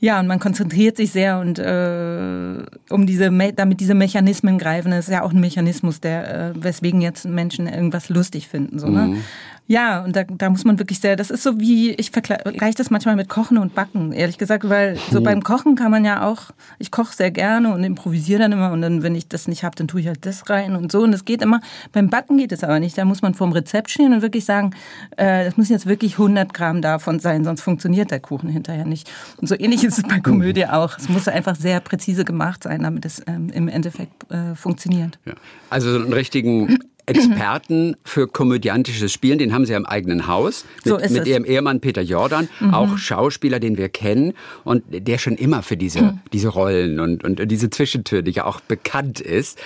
ja, 0.00 0.18
und 0.18 0.26
man 0.26 0.40
konzentriert 0.40 0.96
sich 0.96 1.12
sehr 1.12 1.38
und 1.38 1.58
äh, 1.58 2.64
um 2.88 3.06
diese, 3.06 3.30
damit 3.54 3.80
diese 3.80 3.94
Mechanismen 3.94 4.58
greifen, 4.58 4.90
das 4.92 5.08
ist 5.08 5.12
ja 5.12 5.22
auch 5.22 5.32
ein 5.32 5.40
Mechanismus, 5.40 6.00
der, 6.00 6.50
äh, 6.50 6.52
weswegen 6.54 7.02
jetzt 7.02 7.26
Menschen 7.26 7.66
irgendwas 7.66 8.08
lustig 8.08 8.48
finden. 8.48 8.78
So, 8.78 8.88
ne? 8.88 9.08
Mhm. 9.08 9.24
Ja, 9.70 10.02
und 10.02 10.16
da, 10.16 10.24
da 10.24 10.50
muss 10.50 10.64
man 10.64 10.80
wirklich 10.80 10.98
sehr, 10.98 11.14
das 11.14 11.30
ist 11.30 11.44
so 11.44 11.60
wie, 11.60 11.92
ich 11.92 12.10
vergleiche 12.10 12.74
das 12.76 12.90
manchmal 12.90 13.14
mit 13.14 13.28
Kochen 13.28 13.56
und 13.56 13.72
Backen, 13.72 14.10
ehrlich 14.10 14.36
gesagt, 14.36 14.68
weil 14.68 14.98
so 15.12 15.20
beim 15.22 15.44
Kochen 15.44 15.76
kann 15.76 15.92
man 15.92 16.04
ja 16.04 16.26
auch, 16.26 16.50
ich 16.80 16.90
koche 16.90 17.14
sehr 17.14 17.30
gerne 17.30 17.72
und 17.72 17.84
improvisiere 17.84 18.40
dann 18.40 18.50
immer 18.50 18.72
und 18.72 18.82
dann, 18.82 19.04
wenn 19.04 19.14
ich 19.14 19.28
das 19.28 19.46
nicht 19.46 19.62
habe, 19.62 19.76
dann 19.76 19.86
tue 19.86 20.00
ich 20.00 20.08
halt 20.08 20.26
das 20.26 20.50
rein 20.50 20.74
und 20.74 20.90
so 20.90 21.02
und 21.02 21.12
es 21.12 21.24
geht 21.24 21.40
immer. 21.40 21.60
Beim 21.92 22.10
Backen 22.10 22.36
geht 22.36 22.50
es 22.50 22.64
aber 22.64 22.80
nicht, 22.80 22.98
da 22.98 23.04
muss 23.04 23.22
man 23.22 23.34
vorm 23.34 23.52
Rezept 23.52 23.90
stehen 23.90 24.12
und 24.12 24.22
wirklich 24.22 24.44
sagen, 24.44 24.74
äh, 25.16 25.44
das 25.44 25.56
muss 25.56 25.68
jetzt 25.68 25.86
wirklich 25.86 26.14
100 26.14 26.52
Gramm 26.52 26.82
davon 26.82 27.20
sein, 27.20 27.44
sonst 27.44 27.60
funktioniert 27.60 28.10
der 28.10 28.18
Kuchen 28.18 28.48
hinterher 28.48 28.84
nicht. 28.84 29.08
Und 29.36 29.46
so 29.46 29.54
ähnlich 29.54 29.84
ist 29.84 29.98
es 29.98 30.02
bei 30.02 30.18
Komödie 30.18 30.66
auch. 30.66 30.98
Es 30.98 31.08
muss 31.08 31.28
einfach 31.28 31.54
sehr 31.54 31.78
präzise 31.78 32.24
gemacht 32.24 32.64
sein, 32.64 32.82
damit 32.82 33.04
es 33.04 33.22
ähm, 33.28 33.50
im 33.50 33.68
Endeffekt 33.68 34.32
äh, 34.32 34.56
funktioniert. 34.56 35.20
Ja. 35.26 35.34
Also 35.68 35.94
einen 35.94 36.12
richtigen 36.12 36.76
Experten 37.10 37.96
für 38.04 38.26
komödiantisches 38.26 39.12
Spielen, 39.12 39.38
den 39.38 39.52
haben 39.52 39.66
sie 39.66 39.72
ja 39.72 39.78
im 39.78 39.86
eigenen 39.86 40.26
Haus. 40.26 40.64
Mit, 40.84 41.08
so 41.08 41.14
mit 41.14 41.26
ihrem 41.26 41.44
Ehemann 41.44 41.80
Peter 41.80 42.02
Jordan, 42.02 42.48
mhm. 42.60 42.74
auch 42.74 42.98
Schauspieler, 42.98 43.60
den 43.60 43.76
wir 43.76 43.88
kennen 43.88 44.34
und 44.64 44.84
der 44.88 45.18
schon 45.18 45.36
immer 45.36 45.62
für 45.62 45.76
diese, 45.76 46.02
mhm. 46.02 46.20
diese 46.32 46.48
Rollen 46.48 47.00
und, 47.00 47.24
und 47.24 47.50
diese 47.50 47.70
Zwischentür, 47.70 48.22
die 48.22 48.30
ja 48.30 48.44
auch 48.44 48.60
bekannt 48.60 49.20
ist. 49.20 49.58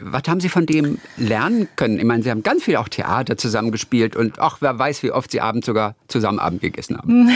Was 0.00 0.22
haben 0.28 0.40
Sie 0.40 0.48
von 0.48 0.66
dem 0.66 0.98
lernen 1.16 1.68
können? 1.76 1.98
Ich 1.98 2.04
meine, 2.04 2.22
Sie 2.22 2.30
haben 2.30 2.42
ganz 2.42 2.64
viel 2.64 2.76
auch 2.76 2.88
Theater 2.88 3.36
zusammengespielt 3.36 4.16
und 4.16 4.38
auch 4.38 4.58
wer 4.60 4.78
weiß, 4.78 5.02
wie 5.02 5.10
oft 5.10 5.30
Sie 5.30 5.40
abends 5.40 5.66
sogar 5.66 5.94
zusammen 6.08 6.38
Abend 6.38 6.60
gegessen 6.60 6.96
haben. 6.96 7.30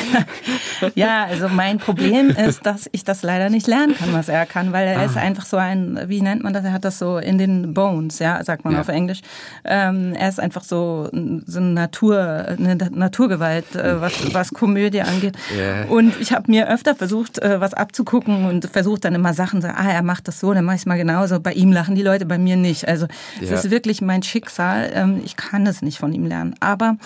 ja, 0.95 1.25
also 1.25 1.49
mein 1.49 1.79
Problem 1.79 2.31
ist, 2.31 2.65
dass 2.67 2.89
ich 2.93 3.05
das 3.05 3.23
leider 3.23 3.51
nicht 3.51 3.67
lernen 3.67 3.97
kann, 3.97 4.13
was 4.13 4.29
er 4.29 4.47
kann, 4.47 4.73
weil 4.73 4.87
er 4.87 5.01
ah. 5.01 5.05
ist 5.05 5.17
einfach 5.17 5.45
so 5.45 5.57
ein, 5.57 5.99
wie 6.07 6.21
nennt 6.21 6.43
man 6.43 6.53
das? 6.53 6.65
Er 6.65 6.73
hat 6.73 6.85
das 6.85 6.99
so 6.99 7.19
in 7.19 7.39
den 7.39 7.75
Bones, 7.75 8.19
ja, 8.19 8.43
sagt 8.45 8.65
man 8.65 8.75
ja. 8.75 8.81
auf 8.81 8.89
Englisch. 8.89 9.21
Ähm, 9.65 10.15
er 10.15 10.29
ist 10.29 10.41
einfach 10.41 10.65
so, 10.65 11.09
so 11.47 11.59
eine 11.59 11.71
Natur, 11.71 12.19
eine 12.19 12.77
Naturgewalt, 12.77 13.75
äh, 13.75 14.01
was, 14.01 14.35
was 14.35 14.53
Komödie 14.53 15.03
angeht. 15.03 15.37
Yeah. 15.55 15.87
Und 15.89 16.21
ich 16.21 16.33
habe 16.33 16.51
mir 16.51 16.69
öfter 16.69 16.95
versucht, 16.95 17.39
äh, 17.39 17.61
was 17.61 17.75
abzugucken 17.75 18.47
und 18.47 18.67
versucht 18.67 19.05
dann 19.05 19.15
immer 19.15 19.35
Sachen, 19.35 19.61
so, 19.61 19.69
ah, 19.69 19.91
er 19.91 20.03
macht 20.03 20.29
das 20.29 20.41
so, 20.41 20.53
dann 20.53 20.65
mache 20.65 20.77
ich 20.77 20.83
es 20.83 20.87
mal 20.87 20.99
genauso. 20.99 21.41
Bei 21.41 21.53
ihm 21.53 21.73
lachen 21.73 21.95
die 21.95 22.03
Leute, 22.03 22.27
bei 22.27 22.39
mir 22.39 22.57
nicht. 22.57 22.89
Also 22.89 23.07
es 23.41 23.51
ja. 23.51 23.57
ist 23.57 23.71
wirklich 23.71 24.01
mein 24.01 24.23
Schicksal. 24.23 24.91
Ähm, 24.95 25.23
ich 25.25 25.37
kann 25.37 25.67
es 25.67 25.83
nicht 25.83 25.99
von 25.99 26.13
ihm 26.13 26.27
lernen. 26.27 26.55
Aber 26.61 26.97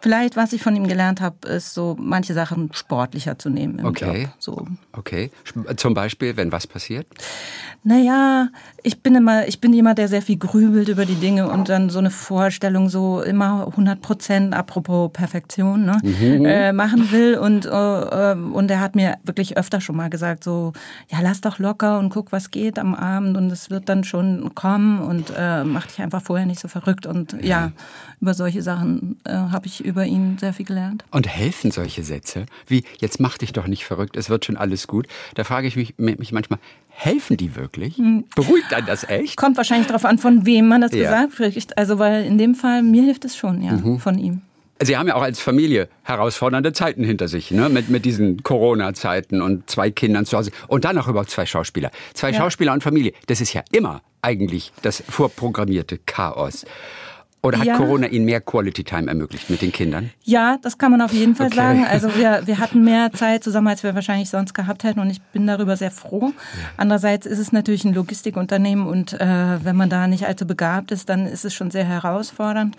Vielleicht, 0.00 0.36
was 0.36 0.52
ich 0.52 0.62
von 0.62 0.76
ihm 0.76 0.86
gelernt 0.86 1.20
habe, 1.20 1.48
ist 1.48 1.74
so 1.74 1.96
manche 1.98 2.34
Sachen 2.34 2.70
sportlicher 2.72 3.38
zu 3.38 3.50
nehmen 3.50 3.78
im 3.78 3.86
okay. 3.86 4.22
Job. 4.22 4.30
So. 4.38 4.66
Okay. 4.92 5.30
Zum 5.76 5.94
Beispiel, 5.94 6.36
wenn 6.36 6.52
was 6.52 6.66
passiert? 6.66 7.06
Naja, 7.88 8.48
ich 8.82 9.00
bin 9.00 9.14
immer, 9.14 9.46
ich 9.46 9.60
bin 9.60 9.72
jemand, 9.72 9.98
der 9.98 10.08
sehr 10.08 10.20
viel 10.20 10.38
grübelt 10.38 10.88
über 10.88 11.06
die 11.06 11.14
Dinge 11.14 11.48
und 11.48 11.68
dann 11.68 11.88
so 11.88 12.00
eine 12.00 12.10
Vorstellung 12.10 12.88
so 12.88 13.22
immer 13.22 13.68
100 13.68 14.00
Prozent, 14.00 14.54
apropos 14.54 15.12
Perfektion, 15.12 15.84
ne, 15.84 15.96
mhm. 16.02 16.44
äh, 16.44 16.72
machen 16.72 17.12
will 17.12 17.38
und, 17.38 17.64
äh, 17.64 18.34
und 18.34 18.70
er 18.72 18.80
hat 18.80 18.96
mir 18.96 19.18
wirklich 19.22 19.56
öfter 19.56 19.80
schon 19.80 19.94
mal 19.94 20.10
gesagt 20.10 20.42
so, 20.42 20.72
ja, 21.10 21.18
lass 21.22 21.40
doch 21.40 21.60
locker 21.60 22.00
und 22.00 22.10
guck, 22.10 22.32
was 22.32 22.50
geht 22.50 22.80
am 22.80 22.92
Abend 22.92 23.36
und 23.36 23.52
es 23.52 23.70
wird 23.70 23.88
dann 23.88 24.02
schon 24.02 24.52
kommen 24.56 24.98
und 24.98 25.32
äh, 25.36 25.62
mach 25.62 25.86
dich 25.86 26.00
einfach 26.00 26.22
vorher 26.22 26.46
nicht 26.46 26.58
so 26.58 26.66
verrückt 26.66 27.06
und 27.06 27.34
ja, 27.34 27.38
ja 27.48 27.72
über 28.20 28.34
solche 28.34 28.62
Sachen 28.62 29.20
äh, 29.24 29.32
habe 29.32 29.66
ich 29.66 29.84
über 29.86 30.04
ihn 30.04 30.36
sehr 30.38 30.52
viel 30.52 30.66
gelernt. 30.66 31.04
Und 31.10 31.26
helfen 31.26 31.70
solche 31.70 32.02
Sätze 32.02 32.46
wie, 32.66 32.84
jetzt 32.98 33.20
mach 33.20 33.38
dich 33.38 33.52
doch 33.52 33.66
nicht 33.66 33.84
verrückt, 33.84 34.16
es 34.16 34.28
wird 34.28 34.44
schon 34.44 34.56
alles 34.56 34.86
gut. 34.86 35.06
Da 35.34 35.44
frage 35.44 35.68
ich 35.68 35.76
mich, 35.76 35.94
mich 35.96 36.32
manchmal, 36.32 36.58
helfen 36.88 37.36
die 37.36 37.56
wirklich? 37.56 37.96
Hm. 37.96 38.24
Beruhigt 38.34 38.72
einen 38.74 38.86
das 38.86 39.04
echt? 39.04 39.36
Kommt 39.36 39.56
wahrscheinlich 39.56 39.86
darauf 39.86 40.04
an, 40.04 40.18
von 40.18 40.44
wem 40.44 40.68
man 40.68 40.80
das 40.80 40.92
ja. 40.92 41.04
gesagt 41.04 41.36
kriegt. 41.36 41.78
Also, 41.78 41.98
weil 41.98 42.24
in 42.24 42.38
dem 42.38 42.54
Fall, 42.54 42.82
mir 42.82 43.02
hilft 43.02 43.24
es 43.24 43.36
schon, 43.36 43.62
ja, 43.62 43.72
mhm. 43.72 43.98
von 43.98 44.18
ihm. 44.18 44.42
Sie 44.82 44.96
haben 44.96 45.08
ja 45.08 45.14
auch 45.14 45.22
als 45.22 45.40
Familie 45.40 45.88
herausfordernde 46.02 46.72
Zeiten 46.74 47.02
hinter 47.02 47.28
sich, 47.28 47.50
ne? 47.50 47.70
mit, 47.70 47.88
mit 47.88 48.04
diesen 48.04 48.42
Corona-Zeiten 48.42 49.40
und 49.40 49.70
zwei 49.70 49.90
Kindern 49.90 50.26
zu 50.26 50.36
Hause. 50.36 50.50
Und 50.68 50.84
dann 50.84 50.96
noch 50.96 51.08
überhaupt 51.08 51.30
zwei 51.30 51.46
Schauspieler. 51.46 51.90
Zwei 52.12 52.30
ja. 52.30 52.38
Schauspieler 52.38 52.74
und 52.74 52.82
Familie. 52.82 53.12
Das 53.26 53.40
ist 53.40 53.54
ja 53.54 53.62
immer 53.72 54.02
eigentlich 54.20 54.72
das 54.82 55.02
vorprogrammierte 55.08 55.98
Chaos. 56.04 56.66
Oder 57.46 57.58
hat 57.58 57.66
ja. 57.66 57.76
Corona 57.76 58.08
Ihnen 58.08 58.24
mehr 58.24 58.40
Quality 58.40 58.82
Time 58.82 59.08
ermöglicht 59.08 59.50
mit 59.50 59.62
den 59.62 59.70
Kindern? 59.70 60.10
Ja, 60.24 60.58
das 60.62 60.78
kann 60.78 60.90
man 60.90 61.00
auf 61.00 61.12
jeden 61.12 61.36
Fall 61.36 61.46
okay. 61.46 61.56
sagen. 61.56 61.86
Also 61.88 62.14
wir, 62.16 62.42
wir 62.46 62.58
hatten 62.58 62.82
mehr 62.82 63.12
Zeit 63.12 63.44
zusammen, 63.44 63.68
als 63.68 63.82
wir 63.84 63.94
wahrscheinlich 63.94 64.28
sonst 64.28 64.52
gehabt 64.52 64.82
hätten 64.84 65.00
und 65.00 65.10
ich 65.10 65.22
bin 65.22 65.46
darüber 65.46 65.76
sehr 65.76 65.90
froh. 65.90 66.32
Andererseits 66.76 67.24
ist 67.24 67.38
es 67.38 67.52
natürlich 67.52 67.84
ein 67.84 67.94
Logistikunternehmen 67.94 68.86
und 68.86 69.12
äh, 69.12 69.64
wenn 69.64 69.76
man 69.76 69.88
da 69.88 70.08
nicht 70.08 70.26
allzu 70.26 70.46
begabt 70.46 70.90
ist, 70.90 71.08
dann 71.08 71.26
ist 71.26 71.44
es 71.44 71.54
schon 71.54 71.70
sehr 71.70 71.84
herausfordernd. 71.84 72.76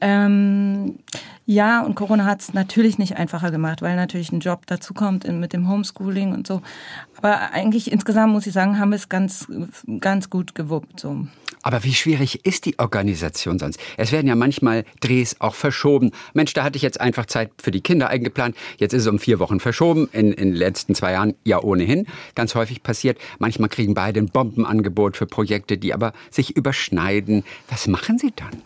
Ähm, 0.00 0.98
ja, 1.46 1.80
und 1.80 1.94
Corona 1.94 2.24
hat 2.24 2.42
es 2.42 2.52
natürlich 2.52 2.98
nicht 2.98 3.16
einfacher 3.16 3.50
gemacht, 3.50 3.82
weil 3.82 3.96
natürlich 3.96 4.32
ein 4.32 4.40
Job 4.40 4.66
dazukommt 4.66 5.26
mit 5.32 5.52
dem 5.52 5.68
Homeschooling 5.68 6.34
und 6.34 6.46
so. 6.46 6.60
Aber 7.16 7.52
eigentlich 7.52 7.90
insgesamt 7.90 8.32
muss 8.32 8.46
ich 8.46 8.52
sagen, 8.52 8.78
haben 8.78 8.90
wir 8.90 8.96
es 8.96 9.08
ganz, 9.08 9.46
ganz 10.00 10.28
gut 10.28 10.54
gewuppt. 10.54 11.00
So. 11.00 11.26
Aber 11.68 11.84
wie 11.84 11.92
schwierig 11.92 12.46
ist 12.46 12.64
die 12.64 12.78
Organisation 12.78 13.58
sonst? 13.58 13.78
Es 13.98 14.10
werden 14.10 14.26
ja 14.26 14.34
manchmal 14.34 14.86
Drehs 15.00 15.36
auch 15.38 15.54
verschoben. 15.54 16.12
Mensch, 16.32 16.54
da 16.54 16.64
hatte 16.64 16.76
ich 16.76 16.82
jetzt 16.82 16.98
einfach 16.98 17.26
Zeit 17.26 17.50
für 17.60 17.70
die 17.70 17.82
Kinder 17.82 18.08
eingeplant. 18.08 18.56
Jetzt 18.78 18.94
ist 18.94 19.02
es 19.02 19.06
um 19.06 19.18
vier 19.18 19.38
Wochen 19.38 19.60
verschoben. 19.60 20.08
In, 20.14 20.32
in 20.32 20.48
den 20.48 20.54
letzten 20.54 20.94
zwei 20.94 21.12
Jahren 21.12 21.34
ja 21.44 21.62
ohnehin. 21.62 22.06
Ganz 22.34 22.54
häufig 22.54 22.82
passiert. 22.82 23.18
Manchmal 23.38 23.68
kriegen 23.68 23.92
beide 23.92 24.18
ein 24.18 24.30
Bombenangebot 24.30 25.18
für 25.18 25.26
Projekte, 25.26 25.76
die 25.76 25.92
aber 25.92 26.14
sich 26.30 26.56
überschneiden. 26.56 27.44
Was 27.68 27.86
machen 27.86 28.16
Sie 28.16 28.32
dann? 28.34 28.62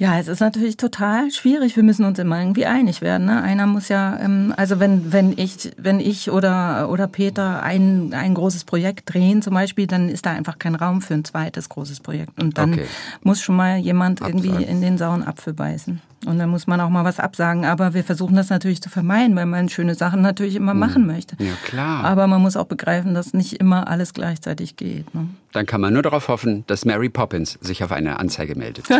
Ja, 0.00 0.16
es 0.16 0.28
ist 0.28 0.38
natürlich 0.38 0.76
total 0.76 1.32
schwierig. 1.32 1.74
Wir 1.74 1.82
müssen 1.82 2.04
uns 2.04 2.20
immer 2.20 2.38
irgendwie 2.38 2.66
einig 2.66 3.00
werden. 3.00 3.26
Ne? 3.26 3.42
Einer 3.42 3.66
muss 3.66 3.88
ja, 3.88 4.16
ähm, 4.20 4.54
also 4.56 4.78
wenn 4.78 5.12
wenn 5.12 5.36
ich 5.36 5.72
wenn 5.76 5.98
ich 5.98 6.30
oder 6.30 6.88
oder 6.88 7.08
Peter 7.08 7.64
ein 7.64 8.14
ein 8.14 8.34
großes 8.34 8.62
Projekt 8.62 9.12
drehen 9.12 9.42
zum 9.42 9.54
Beispiel, 9.54 9.88
dann 9.88 10.08
ist 10.08 10.24
da 10.24 10.30
einfach 10.30 10.60
kein 10.60 10.76
Raum 10.76 11.02
für 11.02 11.14
ein 11.14 11.24
zweites 11.24 11.68
großes 11.68 11.98
Projekt 11.98 12.40
und 12.40 12.58
dann 12.58 12.74
okay. 12.74 12.86
muss 13.24 13.42
schon 13.42 13.56
mal 13.56 13.76
jemand 13.78 14.22
Absagen. 14.22 14.44
irgendwie 14.44 14.64
in 14.64 14.80
den 14.80 14.98
sauren 14.98 15.24
Apfel 15.24 15.52
beißen. 15.52 16.00
Und 16.26 16.38
dann 16.38 16.50
muss 16.50 16.66
man 16.66 16.80
auch 16.80 16.88
mal 16.88 17.04
was 17.04 17.20
absagen. 17.20 17.64
Aber 17.64 17.94
wir 17.94 18.02
versuchen 18.02 18.34
das 18.34 18.50
natürlich 18.50 18.82
zu 18.82 18.90
vermeiden, 18.90 19.36
weil 19.36 19.46
man 19.46 19.68
schöne 19.68 19.94
Sachen 19.94 20.20
natürlich 20.20 20.56
immer 20.56 20.72
hm. 20.72 20.78
machen 20.78 21.06
möchte. 21.06 21.36
Ja, 21.38 21.52
klar. 21.64 22.04
Aber 22.04 22.26
man 22.26 22.42
muss 22.42 22.56
auch 22.56 22.66
begreifen, 22.66 23.14
dass 23.14 23.34
nicht 23.34 23.54
immer 23.54 23.86
alles 23.88 24.14
gleichzeitig 24.14 24.76
geht. 24.76 25.14
Ne? 25.14 25.28
Dann 25.52 25.64
kann 25.64 25.80
man 25.80 25.92
nur 25.92 26.02
darauf 26.02 26.28
hoffen, 26.28 26.64
dass 26.66 26.84
Mary 26.84 27.08
Poppins 27.08 27.56
sich 27.60 27.84
auf 27.84 27.92
eine 27.92 28.18
Anzeige 28.18 28.54
meldet. 28.56 28.86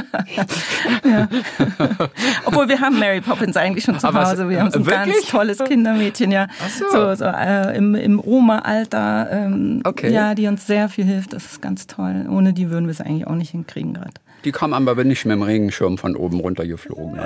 Obwohl 2.44 2.68
wir 2.68 2.80
haben 2.80 2.98
Mary 2.98 3.20
Poppins 3.20 3.56
eigentlich 3.56 3.84
schon 3.84 3.98
zu 3.98 4.06
Aber 4.06 4.24
Hause. 4.24 4.48
Wir 4.48 4.60
haben 4.60 4.70
so 4.70 4.78
ein 4.78 4.86
wirklich? 4.86 5.14
ganz 5.14 5.26
tolles 5.26 5.58
Kindermädchen, 5.58 6.30
ja. 6.30 6.46
Ach 6.64 6.70
so. 6.70 6.84
so, 6.90 7.14
so 7.16 7.24
äh, 7.24 7.76
im, 7.76 7.94
im 7.94 8.20
Oma-Alter, 8.20 9.28
ähm, 9.30 9.80
okay. 9.84 10.12
ja, 10.12 10.34
die 10.34 10.46
uns 10.46 10.66
sehr 10.66 10.88
viel 10.88 11.04
hilft. 11.04 11.32
Das 11.32 11.44
ist 11.44 11.60
ganz 11.60 11.86
toll. 11.86 12.26
Ohne 12.30 12.52
die 12.52 12.70
würden 12.70 12.86
wir 12.86 12.92
es 12.92 13.00
eigentlich 13.00 13.26
auch 13.26 13.34
nicht 13.34 13.50
hinkriegen 13.50 13.94
gerade. 13.94 14.12
Die 14.44 14.52
kam 14.52 14.72
aber 14.72 15.04
nicht 15.04 15.24
mit 15.24 15.34
dem 15.34 15.42
Regenschirm 15.42 15.98
von 15.98 16.16
oben 16.16 16.40
runter 16.40 16.66
geflogen. 16.66 17.18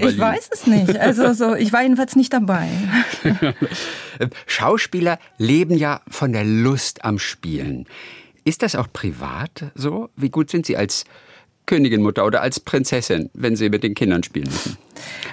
Ich 0.00 0.18
weiß 0.18 0.50
es 0.52 0.66
nicht. 0.66 0.96
Also 0.96 1.32
so, 1.32 1.54
ich 1.54 1.72
war 1.72 1.82
jedenfalls 1.82 2.16
nicht 2.16 2.32
dabei. 2.32 2.68
Schauspieler 4.46 5.18
leben 5.38 5.76
ja 5.76 6.00
von 6.08 6.32
der 6.32 6.44
Lust 6.44 7.04
am 7.04 7.18
Spielen. 7.18 7.86
Ist 8.44 8.62
das 8.62 8.76
auch 8.76 8.88
privat 8.92 9.72
so? 9.74 10.10
Wie 10.16 10.30
gut 10.30 10.50
sind 10.50 10.66
Sie 10.66 10.76
als 10.76 11.04
Königinmutter 11.66 12.24
oder 12.24 12.40
als 12.40 12.60
Prinzessin, 12.60 13.30
wenn 13.34 13.56
Sie 13.56 13.68
mit 13.68 13.82
den 13.82 13.94
Kindern 13.94 14.22
spielen 14.22 14.48
müssen? 14.48 14.78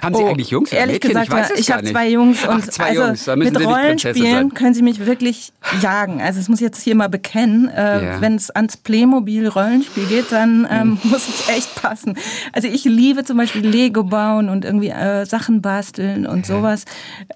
Haben 0.02 0.14
Sie 0.14 0.22
oh, 0.22 0.28
eigentlich 0.28 0.50
Jungs 0.50 0.70
oder 0.72 0.80
ehrlich 0.80 1.02
Mädchen? 1.02 1.20
Gesagt, 1.20 1.52
ich, 1.54 1.60
ich 1.60 1.70
habe 1.70 1.84
zwei 1.84 2.08
Jungs 2.08 2.44
und 2.44 2.64
Ach, 2.64 2.68
zwei 2.68 2.98
also 2.98 3.02
Jungs. 3.02 3.26
mit 3.36 3.64
Rollenspielen 3.64 4.54
können 4.54 4.74
Sie 4.74 4.82
mich 4.82 5.04
wirklich 5.04 5.52
jagen. 5.80 6.20
Also 6.20 6.38
das 6.38 6.48
muss 6.48 6.60
ich 6.60 6.64
jetzt 6.64 6.82
hier 6.82 6.94
mal 6.94 7.08
bekennen. 7.08 7.68
Äh, 7.68 8.04
ja. 8.04 8.20
Wenn 8.20 8.34
es 8.34 8.50
ans 8.50 8.76
Playmobil-Rollenspiel 8.76 10.06
geht, 10.06 10.32
dann 10.32 10.66
ähm, 10.70 10.80
hm. 10.80 10.98
muss 11.10 11.28
ich 11.28 11.48
echt 11.48 11.74
passen. 11.74 12.16
Also 12.52 12.68
ich 12.68 12.84
liebe 12.84 13.24
zum 13.24 13.36
Beispiel 13.36 13.66
Lego 13.66 14.04
bauen 14.04 14.48
und 14.48 14.64
irgendwie 14.64 14.88
äh, 14.88 15.24
Sachen 15.26 15.62
basteln 15.62 16.26
und 16.26 16.48
ja. 16.48 16.56
sowas 16.56 16.84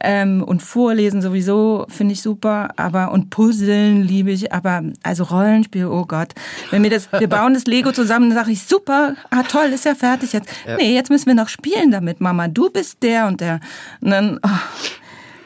ähm, 0.00 0.42
und 0.42 0.62
vorlesen 0.62 1.22
sowieso 1.22 1.86
finde 1.88 2.14
ich 2.14 2.22
super. 2.22 2.70
Aber 2.76 3.12
und 3.12 3.30
Puzzeln 3.30 4.02
liebe 4.02 4.30
ich. 4.30 4.52
Aber 4.52 4.82
also 5.02 5.24
Rollenspiel, 5.24 5.86
oh 5.86 6.04
Gott, 6.06 6.32
wenn 6.70 6.82
wir 6.82 6.90
das, 6.90 7.10
wir 7.12 7.28
bauen 7.28 7.54
das 7.54 7.64
Lego 7.64 7.92
zusammen, 7.92 8.30
dann 8.30 8.38
sage 8.38 8.52
ich 8.52 8.62
super, 8.62 9.14
ah 9.30 9.42
toll, 9.42 9.66
ist 9.72 9.84
ja 9.84 9.94
fertig 9.94 10.32
jetzt. 10.32 10.48
Ja. 10.66 10.76
Nee, 10.76 10.94
jetzt 10.94 11.10
müssen 11.10 11.26
wir 11.26 11.34
noch 11.34 11.48
spielen 11.48 11.90
damit 11.90 12.20
Mama, 12.22 12.48
du 12.48 12.70
bist 12.70 13.02
der 13.02 13.26
und 13.26 13.40
der. 13.40 13.60
Und 14.00 14.10
dann, 14.10 14.40
oh, 14.42 14.48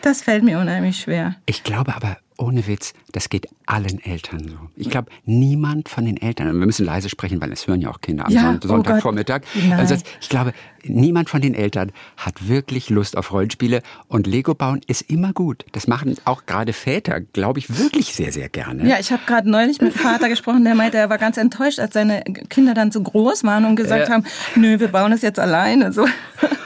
das 0.03 0.23
fällt 0.23 0.45
mir 0.45 0.59
unheimlich 0.61 1.01
schwer. 1.01 1.37
Ich 1.47 1.65
glaube 1.65 1.95
aber, 1.95 2.19
ohne 2.38 2.66
Witz, 2.66 2.92
das 3.12 3.29
geht 3.29 3.49
allen 3.66 4.03
Eltern 4.03 4.49
so. 4.49 4.57
Ich 4.77 4.90
glaube, 4.90 5.11
niemand 5.25 5.88
von 5.88 6.05
den 6.05 6.16
Eltern, 6.16 6.46
wir 6.46 6.66
müssen 6.66 6.85
leise 6.85 7.09
sprechen, 7.09 7.40
weil 7.40 7.53
es 7.53 7.66
hören 7.66 7.81
ja 7.81 7.90
auch 7.90 8.01
Kinder 8.01 8.27
am 8.27 8.33
ja, 8.33 8.59
Sonntagvormittag. 8.62 9.42
Oh 9.57 9.72
also 9.75 9.96
ich 10.20 10.29
glaube, 10.29 10.53
niemand 10.85 11.31
von 11.31 11.40
den 11.40 11.55
Eltern 11.55 11.92
hat 12.16 12.49
wirklich 12.49 12.90
Lust 12.90 13.16
auf 13.16 13.33
Rollenspiele 13.33 13.83
und 14.09 14.27
Lego 14.27 14.55
bauen 14.55 14.81
ist 14.87 15.03
immer 15.03 15.33
gut. 15.33 15.64
Das 15.72 15.87
machen 15.87 16.16
auch 16.25 16.46
gerade 16.46 16.72
Väter, 16.72 17.20
glaube 17.20 17.59
ich, 17.59 17.79
wirklich 17.79 18.14
sehr, 18.14 18.33
sehr 18.33 18.49
gerne. 18.49 18.88
Ja, 18.88 18.99
ich 18.99 19.12
habe 19.12 19.22
gerade 19.27 19.51
neulich 19.51 19.81
mit 19.81 19.94
Vater 19.94 20.29
gesprochen, 20.29 20.64
der 20.64 20.75
meinte, 20.75 20.99
er 20.99 21.11
war 21.11 21.18
ganz 21.18 21.37
enttäuscht, 21.37 21.79
als 21.79 21.94
seine 21.94 22.22
Kinder 22.22 22.75
dann 22.75 22.92
zu 22.92 23.03
groß 23.03 23.44
waren 23.44 23.64
und 23.64 23.77
gesagt 23.77 24.09
ja. 24.09 24.14
haben, 24.14 24.25
nö, 24.55 24.79
wir 24.79 24.88
bauen 24.88 25.12
es 25.12 25.22
jetzt 25.22 25.38
alleine. 25.38 25.92
So. 25.92 26.07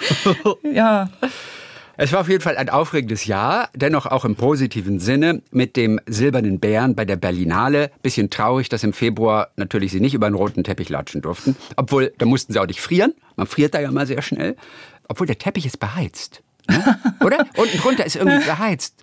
ja. 0.72 1.09
Es 2.03 2.13
war 2.13 2.23
auf 2.23 2.31
jeden 2.31 2.41
Fall 2.41 2.57
ein 2.57 2.71
aufregendes 2.71 3.27
Jahr, 3.27 3.69
dennoch 3.75 4.07
auch 4.07 4.25
im 4.25 4.35
positiven 4.35 5.01
Sinne 5.01 5.43
mit 5.51 5.77
dem 5.77 6.01
silbernen 6.07 6.59
Bären 6.59 6.95
bei 6.95 7.05
der 7.05 7.17
Berlinale. 7.17 7.91
Bisschen 8.03 8.31
traurig, 8.31 8.71
dass 8.71 8.83
im 8.85 8.95
Februar 8.95 9.51
natürlich 9.57 9.93
sie 9.93 10.01
nicht 10.01 10.15
über 10.15 10.27
den 10.27 10.35
roten 10.35 10.65
Teppich 10.65 10.89
latschen 10.89 11.21
durften. 11.21 11.57
Obwohl, 11.77 12.11
da 12.17 12.25
mussten 12.25 12.55
sie 12.55 12.59
auch 12.59 12.67
nicht 12.67 12.81
frieren. 12.81 13.13
Man 13.37 13.47
friert 13.47 13.75
da 13.75 13.81
ja 13.81 13.93
mal 13.93 14.07
sehr 14.07 14.23
schnell. 14.23 14.57
Obwohl 15.09 15.27
der 15.27 15.37
Teppich 15.37 15.67
ist 15.67 15.79
beheizt. 15.79 16.43
Ne? 16.70 16.98
Oder? 17.24 17.46
Unten 17.56 17.78
drunter 17.78 18.06
ist 18.06 18.16
irgendwie 18.16 18.44
beheizt. 18.44 18.94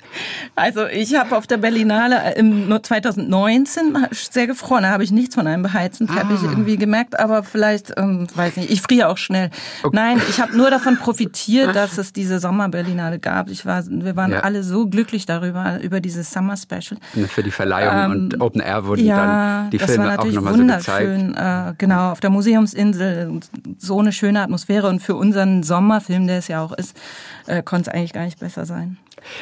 Also 0.56 0.86
ich 0.88 1.15
habe 1.15 1.36
auf 1.36 1.47
der 1.47 1.58
Berlinale 1.58 2.36
im 2.36 2.80
2019 2.82 4.08
sehr 4.12 4.47
gefroren. 4.47 4.84
Da 4.84 4.89
habe 4.89 5.03
ich 5.03 5.12
nichts 5.12 5.36
von 5.36 5.47
einem 5.47 5.63
beheizten 5.63 6.08
Teppich 6.08 6.39
ah. 6.41 6.49
irgendwie 6.49 6.77
gemerkt, 6.77 7.19
aber 7.19 7.43
vielleicht, 7.43 7.93
ähm, 7.97 8.27
weiß 8.34 8.58
nicht, 8.58 8.71
ich 8.71 8.82
friere 8.82 9.10
auch 9.10 9.17
schnell. 9.17 9.49
Okay. 9.84 9.95
Nein, 9.95 10.21
ich 10.30 10.39
habe 10.39 10.56
nur 10.56 10.69
davon 10.69 10.97
profitiert, 10.97 11.75
dass 11.75 11.97
es 11.97 12.13
diese 12.13 12.39
Sommerberlinale 12.39 13.19
gab. 13.19 13.49
Ich 13.49 13.65
war, 13.65 13.84
wir 13.88 14.15
waren 14.15 14.32
ja. 14.32 14.39
alle 14.39 14.63
so 14.63 14.88
glücklich 14.88 15.25
darüber, 15.25 15.80
über 15.82 15.99
dieses 15.99 16.32
Summer 16.32 16.56
Special. 16.58 16.99
Für 17.27 17.43
die 17.43 17.51
Verleihung 17.51 17.93
ähm, 17.95 18.12
und 18.12 18.41
Open 18.41 18.62
Air 18.62 18.86
wurden 18.86 19.06
ja, 19.06 19.15
dann 19.62 19.69
die 19.71 19.80
Filme 19.80 20.19
auch 20.19 20.25
nochmal 20.25 20.58
so 20.58 20.65
gezeigt. 20.65 21.38
Äh, 21.38 21.73
genau, 21.77 22.12
auf 22.12 22.19
der 22.19 22.30
Museumsinsel 22.30 23.39
so 23.77 23.99
eine 23.99 24.12
schöne 24.12 24.41
Atmosphäre 24.41 24.88
und 24.88 25.01
für 25.01 25.15
unseren 25.15 25.63
Sommerfilm, 25.63 26.27
der 26.27 26.39
es 26.39 26.47
ja 26.47 26.63
auch 26.63 26.71
ist, 26.73 26.97
äh, 27.47 27.57
konnte 27.62 27.89
es 27.89 27.96
eigentlich 27.96 28.13
gar 28.13 28.26
nicht 28.26 28.39
besser 28.39 28.65
sein. 28.65 28.98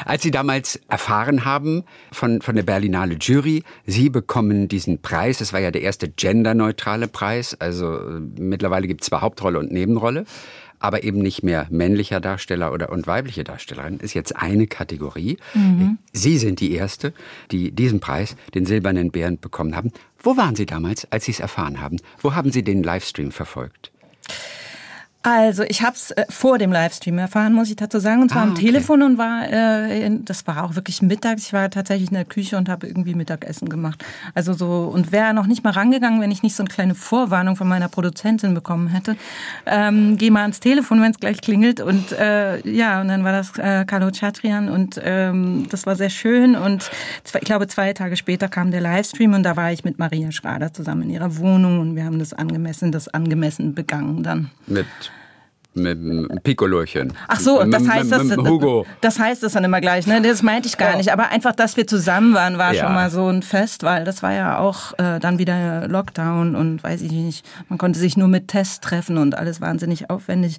Als 0.06 0.24
Sie 0.24 0.32
damals 0.32 0.80
erfahren 0.88 1.46
haben 1.46 1.84
von, 2.12 2.42
von 2.42 2.56
der 2.56 2.64
Berlinale 2.64 3.16
Jury, 3.20 3.64
Sie 3.86 4.10
bekommen 4.10 4.68
diesen 4.68 5.02
Preis, 5.02 5.40
das 5.40 5.54
war 5.54 5.60
ja 5.60 5.72
der 5.72 5.82
erste 5.82 6.10
genderneutrale 6.10 7.08
Preis, 7.08 7.56
also 7.60 7.96
äh, 7.96 8.20
mittlerweile 8.40 8.88
gibt 8.88 9.02
es 9.02 9.08
zwar 9.08 9.22
Hauptrolle 9.22 9.60
und 9.60 9.72
Nebenrolle, 9.72 10.26
aber 10.80 11.04
eben 11.04 11.20
nicht 11.20 11.44
mehr 11.44 11.68
männlicher 11.70 12.20
Darsteller 12.20 12.72
oder 12.72 12.92
und 12.92 13.08
weibliche 13.08 13.44
Darstellerin, 13.44 14.00
ist 14.00 14.14
jetzt 14.14 14.36
eine 14.36 14.68
Kategorie. 14.68 15.38
Mhm. 15.54 15.98
Sie 16.14 16.38
sind 16.38 16.60
die 16.60 16.74
Erste, 16.74 17.14
die 17.52 17.72
diesen 17.72 18.00
Preis, 18.00 18.36
den 18.54 18.66
Silbernen 18.66 19.12
Bären, 19.12 19.40
bekommen 19.40 19.76
haben. 19.76 19.92
Wo 20.20 20.38
waren 20.38 20.56
Sie 20.56 20.66
damals, 20.66 21.12
als 21.12 21.26
Sie 21.26 21.32
es 21.32 21.40
erfahren 21.40 21.82
haben? 21.82 21.98
Wo 22.20 22.36
haben 22.36 22.52
Sie 22.52 22.64
den 22.64 22.84
Livestream 22.84 23.32
verfolgt? 23.32 23.92
Also 25.26 25.64
ich 25.64 25.82
habe 25.82 25.96
es 25.96 26.12
äh, 26.12 26.26
vor 26.30 26.60
dem 26.60 26.72
Livestream 26.72 27.18
erfahren, 27.18 27.52
muss 27.52 27.72
ich 27.72 27.76
dazu 27.76 27.98
sagen, 28.00 28.22
und 28.22 28.30
zwar 28.30 28.42
ah, 28.42 28.46
am 28.46 28.52
okay. 28.52 28.68
Telefon 28.68 29.02
und 29.02 29.18
war, 29.18 29.52
äh, 29.52 30.12
das 30.24 30.46
war 30.46 30.64
auch 30.64 30.76
wirklich 30.76 31.02
mittags. 31.02 31.48
Ich 31.48 31.54
war 31.54 31.68
tatsächlich 31.72 32.10
in 32.10 32.16
der 32.16 32.26
Küche 32.26 32.58
und 32.58 32.70
habe 32.70 32.86
irgendwie 32.86 33.16
Mittagessen 33.16 33.68
gemacht. 33.68 34.06
Also 34.36 34.54
so 34.54 34.92
und 34.94 35.12
wäre 35.12 35.34
noch 35.34 35.48
nicht 35.48 35.64
mal 35.64 35.72
rangegangen, 35.72 36.22
wenn 36.22 36.30
ich 36.30 36.44
nicht 36.44 36.56
so 36.56 36.62
eine 36.62 36.70
kleine 36.70 36.94
Vorwarnung 36.94 37.56
von 37.56 37.68
meiner 37.68 37.90
Produzentin 37.90 38.54
bekommen 38.54 38.88
hätte. 38.88 39.16
Ähm, 39.66 40.16
geh 40.18 40.30
mal 40.30 40.44
ans 40.44 40.60
Telefon, 40.60 41.02
wenn 41.02 41.10
es 41.10 41.20
gleich 41.20 41.42
klingelt 41.42 41.82
und 41.82 42.12
äh, 42.12 42.60
ja 42.70 43.02
und 43.02 43.08
dann 43.08 43.24
war 43.24 43.32
das 43.32 43.58
äh, 43.58 43.84
Carlo 43.86 44.12
Chatrian 44.12 44.70
und 44.70 45.02
ähm, 45.04 45.66
das 45.72 45.88
war 45.88 45.96
sehr 45.96 46.12
schön 46.12 46.56
und 46.56 46.92
zwei, 47.24 47.40
ich 47.40 47.46
glaube 47.46 47.66
zwei 47.66 47.94
Tage 47.94 48.16
später 48.16 48.48
kam 48.48 48.70
der 48.70 48.82
Livestream 48.82 49.34
und 49.34 49.42
da 49.42 49.56
war 49.56 49.72
ich 49.72 49.84
mit 49.84 49.98
Maria 49.98 50.32
Schrader 50.32 50.72
zusammen 50.72 51.02
in 51.02 51.10
ihrer 51.10 51.38
Wohnung 51.38 51.80
und 51.80 51.96
wir 51.96 52.06
haben 52.06 52.20
das 52.20 52.34
angemessen, 52.34 52.92
das 52.92 53.08
angemessen 53.08 53.74
begangen 53.74 54.22
dann. 54.22 54.52
Mit 54.68 54.86
mit 55.76 55.98
dem 55.98 56.28
Piccolöchen. 56.44 57.14
Ach 57.28 57.40
so, 57.40 57.64
das 57.64 57.88
heißt 57.88 58.12
das, 58.12 58.38
Hugo. 58.38 58.86
das 59.02 59.20
heißt 59.20 59.44
das 59.44 59.54
dann 59.54 59.64
immer 59.64 59.82
gleich, 59.82 60.08
ne? 60.08 60.22
Das 60.22 60.42
meinte 60.42 60.68
ich 60.68 60.78
gar 60.78 60.94
oh. 60.94 60.98
nicht. 60.98 61.12
Aber 61.12 61.30
einfach, 61.30 61.54
dass 61.54 61.78
wir 61.78 61.86
zusammen 61.86 62.34
waren, 62.34 62.58
war 62.58 62.74
ja. 62.74 62.84
schon 62.84 62.94
mal 62.94 63.10
so 63.10 63.28
ein 63.28 63.44
Fest, 63.44 63.84
weil 63.84 64.04
das 64.04 64.24
war 64.24 64.34
ja 64.34 64.60
auch 64.60 64.94
äh, 64.98 65.20
dann 65.20 65.38
wieder 65.40 65.88
Lockdown 65.88 66.56
und 66.56 66.84
weiß 66.84 67.02
ich 67.02 67.12
nicht. 67.12 67.46
Man 67.70 67.78
konnte 67.78 68.00
sich 68.00 68.18
nur 68.18 68.28
mit 68.28 68.48
Tests 68.48 68.80
treffen 68.80 69.18
und 69.18 69.38
alles 69.38 69.62
wahnsinnig 69.62 70.10
aufwendig 70.10 70.58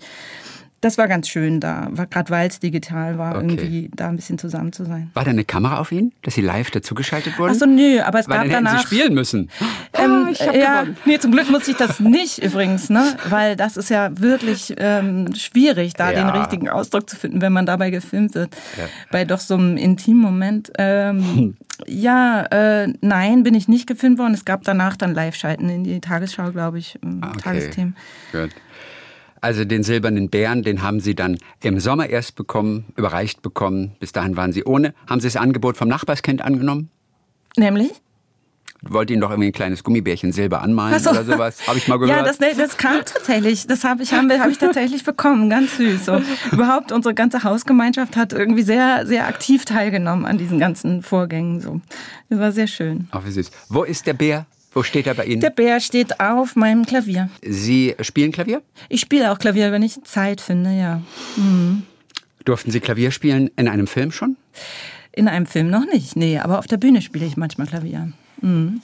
das 0.86 0.98
war 0.98 1.08
ganz 1.08 1.28
schön 1.28 1.58
da, 1.58 1.90
gerade 2.10 2.30
weil 2.30 2.48
es 2.48 2.60
digital 2.60 3.18
war, 3.18 3.36
okay. 3.36 3.46
irgendwie 3.46 3.90
da 3.94 4.08
ein 4.08 4.14
bisschen 4.14 4.38
zusammen 4.38 4.72
zu 4.72 4.84
sein. 4.84 5.10
War 5.14 5.24
da 5.24 5.32
eine 5.32 5.44
Kamera 5.44 5.78
auf 5.78 5.90
ihn, 5.90 6.12
dass 6.22 6.34
Sie 6.34 6.42
live 6.42 6.70
dazugeschaltet 6.70 7.38
wurden? 7.38 7.50
Achso, 7.50 7.66
nö, 7.66 8.00
aber 8.00 8.20
es 8.20 8.28
weil 8.28 8.38
gab 8.38 8.50
dann 8.50 8.64
danach... 8.64 8.80
Sie 8.80 8.86
spielen 8.86 9.14
müssen. 9.14 9.50
Ähm, 9.92 10.26
oh, 10.28 10.30
ich 10.30 10.38
ja, 10.38 10.82
gewonnen. 10.82 10.96
nee, 11.04 11.18
zum 11.18 11.32
Glück 11.32 11.50
musste 11.50 11.72
ich 11.72 11.76
das 11.76 11.98
nicht 11.98 12.38
übrigens, 12.38 12.88
ne, 12.88 13.16
weil 13.28 13.56
das 13.56 13.76
ist 13.76 13.90
ja 13.90 14.10
wirklich 14.20 14.74
ähm, 14.78 15.34
schwierig, 15.34 15.94
da 15.94 16.12
ja. 16.12 16.22
den 16.22 16.40
richtigen 16.40 16.68
Ausdruck 16.68 17.10
zu 17.10 17.16
finden, 17.16 17.40
wenn 17.40 17.52
man 17.52 17.66
dabei 17.66 17.90
gefilmt 17.90 18.34
wird. 18.34 18.54
Ja. 18.76 18.84
Bei 19.10 19.24
doch 19.24 19.40
so 19.40 19.54
einem 19.54 19.76
intimen 19.76 20.22
Moment. 20.22 20.72
Ähm, 20.78 21.36
hm. 21.36 21.56
Ja, 21.86 22.46
äh, 22.46 22.90
nein, 23.02 23.42
bin 23.42 23.52
ich 23.52 23.68
nicht 23.68 23.86
gefilmt 23.86 24.18
worden. 24.18 24.32
Es 24.32 24.46
gab 24.46 24.64
danach 24.64 24.96
dann 24.96 25.12
Live-Schalten 25.12 25.68
in 25.68 25.84
die 25.84 26.00
Tagesschau, 26.00 26.50
glaube 26.50 26.78
ich, 26.78 26.98
ah, 27.04 27.28
okay. 27.28 27.40
Tagesthemen. 27.42 27.96
Gut. 28.32 28.50
Also 29.46 29.64
den 29.64 29.84
silbernen 29.84 30.28
Bären, 30.28 30.64
den 30.64 30.82
haben 30.82 30.98
Sie 30.98 31.14
dann 31.14 31.38
im 31.62 31.78
Sommer 31.78 32.08
erst 32.08 32.34
bekommen, 32.34 32.86
überreicht 32.96 33.42
bekommen. 33.42 33.92
Bis 34.00 34.10
dahin 34.10 34.36
waren 34.36 34.50
Sie 34.50 34.64
ohne. 34.64 34.92
Haben 35.08 35.20
Sie 35.20 35.28
das 35.28 35.36
Angebot 35.36 35.76
vom 35.76 35.86
Nachbarskind 35.86 36.42
angenommen? 36.42 36.90
Nämlich? 37.56 37.92
wollte 38.82 39.12
ihn 39.12 39.20
doch 39.20 39.30
irgendwie 39.30 39.50
ein 39.50 39.52
kleines 39.52 39.84
Gummibärchen 39.84 40.32
Silber 40.32 40.62
anmalen 40.62 40.98
so. 40.98 41.10
oder 41.10 41.24
sowas. 41.24 41.64
Habe 41.68 41.78
ich 41.78 41.86
mal 41.86 41.96
gehört. 42.00 42.18
Ja, 42.18 42.24
das, 42.24 42.38
das 42.56 42.76
kam 42.76 43.04
tatsächlich. 43.04 43.68
Das 43.68 43.84
habe 43.84 44.02
ich, 44.02 44.12
hab 44.12 44.48
ich 44.50 44.58
tatsächlich 44.58 45.04
bekommen. 45.04 45.48
Ganz 45.48 45.76
süß. 45.76 46.04
So. 46.04 46.20
Überhaupt 46.50 46.90
unsere 46.90 47.14
ganze 47.14 47.44
Hausgemeinschaft 47.44 48.16
hat 48.16 48.32
irgendwie 48.32 48.62
sehr, 48.62 49.06
sehr 49.06 49.28
aktiv 49.28 49.64
teilgenommen 49.64 50.24
an 50.24 50.38
diesen 50.38 50.58
ganzen 50.58 51.02
Vorgängen. 51.02 51.60
So. 51.60 51.80
Das 52.30 52.40
war 52.40 52.50
sehr 52.50 52.66
schön. 52.66 53.06
Ach, 53.12 53.24
wie 53.24 53.30
süß. 53.30 53.52
Wo 53.68 53.84
ist 53.84 54.08
der 54.08 54.14
Bär 54.14 54.46
Wo 54.76 54.82
steht 54.82 55.06
er 55.06 55.14
bei 55.14 55.24
Ihnen? 55.24 55.40
Der 55.40 55.48
Bär 55.48 55.80
steht 55.80 56.20
auf 56.20 56.54
meinem 56.54 56.84
Klavier. 56.84 57.30
Sie 57.40 57.96
spielen 58.02 58.30
Klavier? 58.30 58.60
Ich 58.90 59.00
spiele 59.00 59.32
auch 59.32 59.38
Klavier, 59.38 59.72
wenn 59.72 59.82
ich 59.82 60.04
Zeit 60.04 60.38
finde, 60.42 60.70
ja. 60.78 61.00
Mhm. 61.36 61.84
Durften 62.44 62.70
Sie 62.70 62.80
Klavier 62.80 63.10
spielen 63.10 63.50
in 63.56 63.68
einem 63.68 63.86
Film 63.86 64.12
schon? 64.12 64.36
In 65.12 65.28
einem 65.28 65.46
Film 65.46 65.70
noch 65.70 65.86
nicht, 65.86 66.14
nee, 66.14 66.38
aber 66.38 66.58
auf 66.58 66.66
der 66.66 66.76
Bühne 66.76 67.00
spiele 67.00 67.24
ich 67.24 67.38
manchmal 67.38 67.66
Klavier. 67.66 68.12
Mhm. 68.42 68.82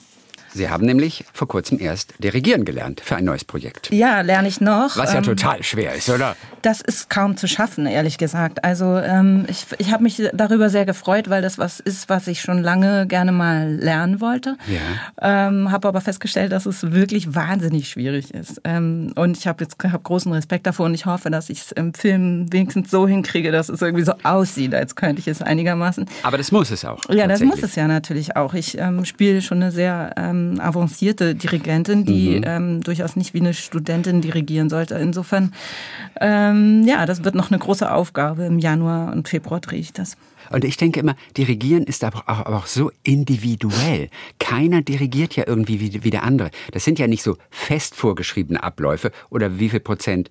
Sie 0.53 0.69
haben 0.69 0.85
nämlich 0.85 1.25
vor 1.33 1.47
kurzem 1.47 1.79
erst 1.79 2.13
dirigieren 2.19 2.65
gelernt 2.65 3.01
für 3.01 3.15
ein 3.15 3.25
neues 3.25 3.43
Projekt. 3.43 3.91
Ja, 3.91 4.21
lerne 4.21 4.47
ich 4.47 4.61
noch. 4.61 4.95
Was 4.95 5.11
ja 5.11 5.17
ähm, 5.17 5.23
total 5.23 5.63
schwer 5.63 5.93
ist, 5.95 6.09
oder? 6.09 6.35
Das 6.61 6.81
ist 6.81 7.09
kaum 7.09 7.37
zu 7.37 7.47
schaffen, 7.47 7.85
ehrlich 7.87 8.17
gesagt. 8.17 8.63
Also 8.63 8.97
ähm, 8.97 9.45
ich, 9.47 9.65
ich 9.79 9.91
habe 9.91 10.03
mich 10.03 10.21
darüber 10.33 10.69
sehr 10.69 10.85
gefreut, 10.85 11.29
weil 11.29 11.41
das 11.41 11.57
was 11.57 11.79
ist, 11.79 12.09
was 12.09 12.27
ich 12.27 12.41
schon 12.41 12.61
lange 12.61 13.07
gerne 13.07 13.31
mal 13.31 13.73
lernen 13.73 14.21
wollte. 14.21 14.57
Ja. 14.67 15.47
Ähm, 15.47 15.71
habe 15.71 15.87
aber 15.87 16.01
festgestellt, 16.01 16.51
dass 16.51 16.65
es 16.65 16.91
wirklich 16.91 17.35
wahnsinnig 17.35 17.89
schwierig 17.89 18.33
ist. 18.33 18.61
Ähm, 18.63 19.13
und 19.15 19.37
ich 19.37 19.47
habe 19.47 19.63
jetzt 19.63 19.77
hab 19.83 20.03
großen 20.03 20.31
Respekt 20.31 20.67
davor 20.67 20.85
und 20.85 20.93
ich 20.93 21.05
hoffe, 21.05 21.29
dass 21.29 21.49
ich 21.49 21.61
es 21.61 21.71
im 21.71 21.93
Film 21.93 22.51
wenigstens 22.51 22.91
so 22.91 23.07
hinkriege, 23.07 23.51
dass 23.51 23.69
es 23.69 23.81
irgendwie 23.81 24.05
so 24.05 24.13
aussieht, 24.23 24.75
als 24.75 24.95
könnte 24.95 25.19
ich 25.19 25.27
es 25.27 25.41
einigermaßen. 25.41 26.05
Aber 26.21 26.37
das 26.37 26.51
muss 26.51 26.71
es 26.71 26.85
auch. 26.85 26.99
Ja, 27.09 27.27
das 27.27 27.41
muss 27.41 27.63
es 27.63 27.75
ja 27.75 27.87
natürlich 27.87 28.35
auch. 28.35 28.53
Ich 28.53 28.77
ähm, 28.77 29.03
spiele 29.05 29.41
schon 29.41 29.61
eine 29.61 29.71
sehr 29.71 30.13
ähm, 30.43 30.59
avancierte 30.59 31.35
Dirigentin, 31.35 32.05
die 32.05 32.37
mhm. 32.37 32.43
ähm, 32.45 32.81
durchaus 32.81 33.15
nicht 33.15 33.33
wie 33.33 33.39
eine 33.39 33.53
Studentin 33.53 34.21
dirigieren 34.21 34.69
sollte. 34.69 34.95
Insofern, 34.95 35.53
ähm, 36.19 36.83
ja, 36.87 37.05
das 37.05 37.23
wird 37.23 37.35
noch 37.35 37.51
eine 37.51 37.59
große 37.59 37.91
Aufgabe. 37.91 38.45
Im 38.45 38.59
Januar 38.59 39.11
und 39.13 39.27
Februar 39.27 39.59
drehe 39.59 39.79
ich 39.79 39.93
das. 39.93 40.17
Und 40.51 40.65
ich 40.65 40.77
denke 40.77 40.99
immer, 40.99 41.15
dirigieren 41.37 41.83
ist 41.83 42.03
aber 42.03 42.23
auch, 42.27 42.45
aber 42.45 42.57
auch 42.57 42.67
so 42.67 42.91
individuell. 43.03 44.09
Keiner 44.39 44.81
dirigiert 44.81 45.35
ja 45.35 45.45
irgendwie 45.47 45.79
wie, 45.79 46.03
wie 46.03 46.09
der 46.09 46.23
andere. 46.23 46.51
Das 46.71 46.83
sind 46.83 46.99
ja 46.99 47.07
nicht 47.07 47.23
so 47.23 47.37
fest 47.49 47.95
vorgeschriebene 47.95 48.61
Abläufe 48.61 49.11
oder 49.29 49.59
wie 49.59 49.69
viel 49.69 49.79
Prozent 49.79 50.29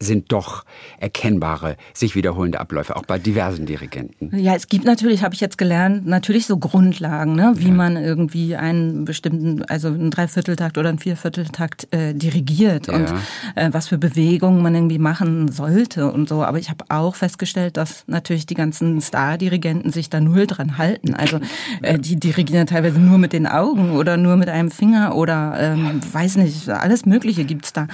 sind 0.00 0.32
doch 0.32 0.64
erkennbare, 0.98 1.76
sich 1.92 2.14
wiederholende 2.14 2.60
Abläufe, 2.60 2.96
auch 2.96 3.06
bei 3.06 3.18
diversen 3.18 3.64
Dirigenten. 3.64 4.36
Ja, 4.36 4.54
es 4.54 4.68
gibt 4.68 4.84
natürlich, 4.84 5.22
habe 5.22 5.34
ich 5.34 5.40
jetzt 5.40 5.56
gelernt, 5.56 6.06
natürlich 6.06 6.46
so 6.46 6.58
Grundlagen, 6.58 7.34
ne, 7.34 7.52
wie 7.56 7.68
ja. 7.68 7.74
man 7.74 7.96
irgendwie 7.96 8.56
einen 8.56 9.04
bestimmten, 9.04 9.62
also 9.64 9.88
einen 9.88 10.10
Dreivierteltakt 10.10 10.78
oder 10.78 10.88
einen 10.88 10.98
Viervierteltakt 10.98 11.92
äh, 11.92 12.12
dirigiert 12.12 12.88
ja. 12.88 12.94
und 12.94 13.14
äh, 13.54 13.70
was 13.72 13.88
für 13.88 13.98
Bewegungen 13.98 14.62
man 14.62 14.74
irgendwie 14.74 14.98
machen 14.98 15.50
sollte 15.50 16.10
und 16.10 16.28
so. 16.28 16.42
Aber 16.42 16.58
ich 16.58 16.70
habe 16.70 16.84
auch 16.88 17.14
festgestellt, 17.14 17.76
dass 17.76 18.04
natürlich 18.06 18.46
die 18.46 18.54
ganzen 18.54 19.00
Star-Dirigenten 19.00 19.92
sich 19.92 20.10
da 20.10 20.20
null 20.20 20.46
dran 20.46 20.76
halten. 20.76 21.14
Also 21.14 21.38
äh, 21.82 21.98
die 21.98 22.16
dirigieren 22.16 22.66
teilweise 22.66 22.98
nur 22.98 23.18
mit 23.18 23.32
den 23.32 23.46
Augen 23.46 23.92
oder 23.92 24.16
nur 24.16 24.36
mit 24.36 24.48
einem 24.48 24.70
Finger 24.70 25.14
oder 25.14 25.54
ähm, 25.58 26.00
weiß 26.12 26.36
nicht, 26.36 26.68
alles 26.68 27.06
Mögliche 27.06 27.44
gibt's 27.44 27.72
da. 27.72 27.86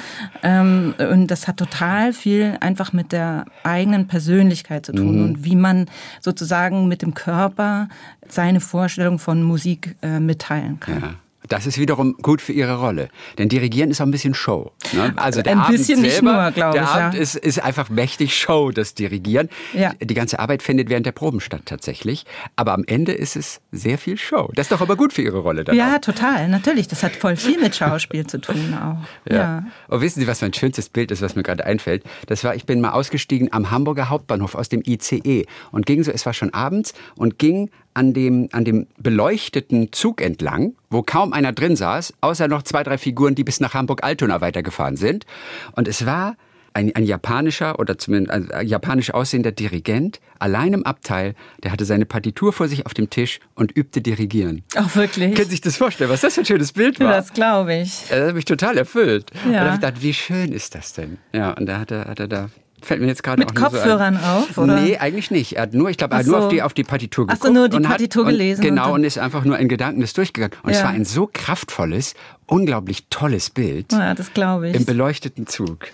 Ähm, 0.42 0.94
und 0.98 1.28
das 1.28 1.46
hat 1.46 1.58
total 1.58 1.89
total 1.90 2.12
viel 2.12 2.57
einfach 2.61 2.92
mit 2.92 3.12
der 3.12 3.46
eigenen 3.64 4.07
Persönlichkeit 4.07 4.87
zu 4.87 4.92
tun 4.92 5.16
mhm. 5.16 5.24
und 5.24 5.44
wie 5.44 5.57
man 5.57 5.87
sozusagen 6.20 6.88
mit 6.88 7.03
dem 7.03 7.14
Körper 7.14 7.88
seine 8.29 8.61
Vorstellung 8.61 9.18
von 9.18 9.42
Musik 9.42 9.96
äh, 10.03 10.20
mitteilen 10.20 10.79
kann. 10.81 11.00
Ja. 11.00 11.14
Das 11.50 11.66
ist 11.66 11.78
wiederum 11.78 12.16
gut 12.22 12.40
für 12.40 12.52
ihre 12.52 12.78
Rolle. 12.78 13.08
Denn 13.36 13.48
Dirigieren 13.48 13.90
ist 13.90 14.00
auch 14.00 14.06
ein 14.06 14.12
bisschen 14.12 14.34
Show. 14.34 14.70
Ne? 14.92 15.12
Also 15.16 15.42
der 15.42 15.54
ein 15.54 15.58
Abend 15.58 15.76
bisschen 15.76 16.00
selber, 16.00 16.06
nicht 16.06 16.22
nur, 16.22 16.50
glaube 16.52 16.78
ich. 16.78 16.84
Der 16.84 16.90
Abend 16.90 17.14
ja. 17.14 17.20
ist, 17.20 17.34
ist 17.34 17.60
einfach 17.60 17.90
mächtig 17.90 18.36
Show, 18.36 18.70
das 18.70 18.94
Dirigieren. 18.94 19.48
Ja. 19.72 19.92
Die 20.00 20.14
ganze 20.14 20.38
Arbeit 20.38 20.62
findet 20.62 20.88
während 20.88 21.06
der 21.06 21.12
Proben 21.12 21.40
statt 21.40 21.62
tatsächlich. 21.64 22.24
Aber 22.54 22.72
am 22.72 22.84
Ende 22.86 23.10
ist 23.10 23.34
es 23.34 23.60
sehr 23.72 23.98
viel 23.98 24.16
Show. 24.16 24.52
Das 24.54 24.66
ist 24.66 24.72
doch 24.72 24.80
aber 24.80 24.94
gut 24.94 25.12
für 25.12 25.22
ihre 25.22 25.38
Rolle. 25.38 25.64
Dann 25.64 25.74
ja, 25.74 25.96
auch. 25.96 26.00
total. 26.00 26.46
Natürlich. 26.46 26.86
Das 26.86 27.02
hat 27.02 27.16
voll 27.16 27.34
viel 27.34 27.60
mit 27.60 27.74
Schauspiel 27.74 28.24
zu 28.28 28.40
tun 28.40 28.72
auch. 28.80 29.28
Ja. 29.28 29.36
ja. 29.36 29.64
Und 29.88 30.02
wissen 30.02 30.20
Sie, 30.20 30.28
was 30.28 30.42
mein 30.42 30.54
schönstes 30.54 30.88
Bild 30.88 31.10
ist, 31.10 31.20
was 31.20 31.34
mir 31.34 31.42
gerade 31.42 31.66
einfällt? 31.66 32.04
Das 32.28 32.44
war, 32.44 32.54
ich 32.54 32.64
bin 32.64 32.80
mal 32.80 32.92
ausgestiegen 32.92 33.52
am 33.52 33.72
Hamburger 33.72 34.08
Hauptbahnhof 34.08 34.54
aus 34.54 34.68
dem 34.68 34.84
ICE 34.86 35.46
und 35.72 35.84
ging 35.84 36.04
so, 36.04 36.12
es 36.12 36.24
war 36.26 36.32
schon 36.32 36.54
abends 36.54 36.94
und 37.16 37.40
ging 37.40 37.70
an 37.94 38.12
dem, 38.12 38.48
an 38.53 38.64
dem 38.64 38.87
beleuchteten 38.98 39.92
Zug 39.92 40.20
entlang, 40.20 40.74
wo 40.90 41.03
kaum 41.03 41.33
einer 41.33 41.53
drin 41.53 41.76
saß, 41.76 42.14
außer 42.20 42.48
noch 42.48 42.62
zwei, 42.62 42.83
drei 42.83 42.98
Figuren, 42.98 43.35
die 43.35 43.44
bis 43.44 43.61
nach 43.61 43.74
Hamburg-Altona 43.74 44.40
weitergefahren 44.40 44.96
sind. 44.96 45.26
Und 45.72 45.88
es 45.88 46.07
war 46.07 46.37
ein, 46.72 46.94
ein 46.94 47.05
japanischer 47.05 47.79
oder 47.79 47.98
zumindest 47.98 48.53
ein 48.53 48.66
japanisch 48.66 49.12
aussehender 49.12 49.53
Dirigent, 49.53 50.20
allein 50.38 50.72
im 50.72 50.87
Abteil, 50.87 51.35
der 51.62 51.72
hatte 51.72 51.85
seine 51.85 52.07
Partitur 52.07 52.53
vor 52.53 52.68
sich 52.68 52.87
auf 52.87 52.94
dem 52.94 53.11
Tisch 53.11 53.40
und 53.55 53.76
übte 53.76 54.00
Dirigieren. 54.00 54.62
Ach, 54.76 54.94
wirklich? 54.94 55.35
Können 55.35 55.46
Sie 55.46 55.53
sich 55.53 55.61
das 55.61 55.76
vorstellen, 55.76 56.11
was 56.11 56.20
das 56.20 56.35
für 56.35 56.42
ein 56.42 56.46
schönes 56.46 56.72
Bild 56.72 57.00
war? 57.00 57.12
Das 57.12 57.33
glaube 57.33 57.74
ich. 57.74 58.07
Das 58.09 58.29
hat 58.29 58.35
mich 58.35 58.44
total 58.44 58.79
erfüllt. 58.79 59.31
Ja. 59.35 59.46
Und 59.46 59.53
da 59.53 59.61
habe 59.61 59.68
ich 59.68 59.81
gedacht, 59.81 60.03
wie 60.03 60.14
schön 60.14 60.53
ist 60.53 60.74
das 60.74 60.92
denn? 60.92 61.18
Ja, 61.33 61.53
und 61.53 61.66
da 61.66 61.81
hat 61.81 61.90
er, 61.90 62.07
hat 62.07 62.20
er 62.20 62.29
da 62.29 62.50
Fällt 62.82 63.00
mir 63.00 63.06
jetzt 63.06 63.22
gerade 63.22 63.40
Mit 63.40 63.54
Kopfhörern 63.54 64.18
so 64.18 64.26
auf, 64.26 64.58
oder? 64.58 64.80
Nee, 64.80 64.96
eigentlich 64.98 65.30
nicht. 65.30 65.56
Er 65.56 65.62
hat 65.62 65.74
nur, 65.74 65.90
ich 65.90 65.96
glaube, 65.96 66.14
er 66.14 66.18
hat 66.18 66.26
so. 66.26 66.32
nur 66.32 66.40
auf 66.42 66.48
die, 66.48 66.62
auf 66.62 66.74
die 66.74 66.84
Partitur 66.84 67.26
geguckt. 67.26 67.42
Ach 67.42 67.46
so, 67.46 67.52
nur 67.52 67.68
die 67.68 67.80
Partitur 67.80 68.24
hat, 68.24 68.32
gelesen. 68.32 68.60
Und, 68.60 68.68
genau, 68.68 68.94
und 68.94 69.04
ist 69.04 69.18
einfach 69.18 69.44
nur 69.44 69.58
in 69.58 69.68
Gedanken 69.68 70.00
das 70.00 70.12
durchgegangen. 70.12 70.56
Und 70.62 70.70
ja. 70.72 70.78
es 70.78 70.84
war 70.84 70.90
ein 70.90 71.04
so 71.04 71.28
kraftvolles, 71.32 72.14
unglaublich 72.46 73.06
tolles 73.10 73.50
Bild. 73.50 73.92
Ja, 73.92 74.14
das 74.14 74.32
glaube 74.32 74.70
ich. 74.70 74.76
Im 74.76 74.84
beleuchteten 74.84 75.46
Zug. 75.46 75.88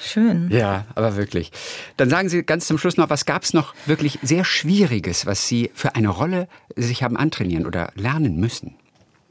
Schön. 0.00 0.48
Ja, 0.50 0.86
aber 0.94 1.16
wirklich. 1.16 1.52
Dann 1.96 2.10
sagen 2.10 2.28
Sie 2.28 2.42
ganz 2.42 2.66
zum 2.66 2.76
Schluss 2.76 2.96
noch, 2.96 3.08
was 3.08 3.24
gab 3.24 3.44
es 3.44 3.54
noch 3.54 3.74
wirklich 3.86 4.18
sehr 4.22 4.44
Schwieriges, 4.44 5.26
was 5.26 5.46
Sie 5.46 5.70
für 5.74 5.94
eine 5.94 6.08
Rolle 6.08 6.48
sich 6.74 7.02
haben 7.02 7.16
antrainieren 7.16 7.66
oder 7.66 7.92
lernen 7.94 8.36
müssen? 8.40 8.74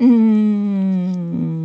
Mm, 0.02 1.61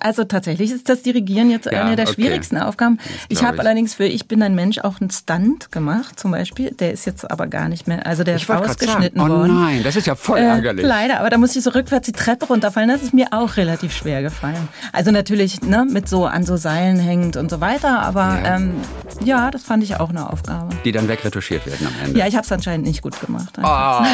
also 0.00 0.24
tatsächlich 0.24 0.70
ist 0.70 0.88
das 0.88 1.02
Dirigieren 1.02 1.50
jetzt 1.50 1.66
ja, 1.66 1.84
eine 1.84 1.96
der 1.96 2.06
okay. 2.06 2.14
schwierigsten 2.14 2.58
Aufgaben. 2.58 2.98
Ich 3.28 3.42
habe 3.42 3.58
allerdings 3.58 3.94
für 3.94 4.04
Ich 4.04 4.26
bin 4.28 4.42
ein 4.42 4.54
Mensch 4.54 4.78
auch 4.78 5.00
einen 5.00 5.10
Stunt 5.10 5.72
gemacht, 5.72 6.18
zum 6.18 6.30
Beispiel. 6.30 6.70
Der 6.72 6.92
ist 6.92 7.04
jetzt 7.06 7.30
aber 7.30 7.46
gar 7.46 7.68
nicht 7.68 7.86
mehr, 7.86 8.06
also 8.06 8.24
der 8.24 8.36
ich 8.36 8.42
ist 8.42 8.50
ausgeschnitten 8.50 9.18
sagen, 9.18 9.32
oh 9.32 9.36
worden. 9.38 9.50
Oh 9.50 9.60
nein, 9.60 9.82
das 9.82 9.96
ist 9.96 10.06
ja 10.06 10.14
voll 10.14 10.38
äh, 10.38 10.44
ärgerlich. 10.44 10.84
Leider, 10.84 11.20
aber 11.20 11.30
da 11.30 11.38
muss 11.38 11.56
ich 11.56 11.62
so 11.62 11.70
rückwärts 11.70 12.06
die 12.06 12.12
Treppe 12.12 12.46
runterfallen. 12.46 12.88
Das 12.88 13.02
ist 13.02 13.14
mir 13.14 13.28
auch 13.32 13.56
relativ 13.56 13.92
schwer 13.92 14.22
gefallen. 14.22 14.68
Also 14.92 15.10
natürlich 15.10 15.62
ne, 15.62 15.86
mit 15.88 16.08
so 16.08 16.26
an 16.26 16.44
so 16.44 16.56
Seilen 16.56 16.98
hängend 16.98 17.36
und 17.36 17.50
so 17.50 17.60
weiter, 17.60 18.00
aber 18.00 18.40
ja, 18.42 18.56
ähm, 18.56 18.74
ja 19.22 19.50
das 19.50 19.62
fand 19.62 19.82
ich 19.82 19.96
auch 19.96 20.10
eine 20.10 20.30
Aufgabe. 20.30 20.74
Die 20.84 20.92
dann 20.92 21.08
wegretuschiert 21.08 21.66
werden 21.66 21.86
am 21.86 22.06
Ende. 22.06 22.18
Ja, 22.18 22.26
ich 22.26 22.34
habe 22.34 22.44
es 22.44 22.52
anscheinend 22.52 22.86
nicht 22.86 23.02
gut 23.02 23.20
gemacht. 23.20 23.58
Oh. 23.62 24.00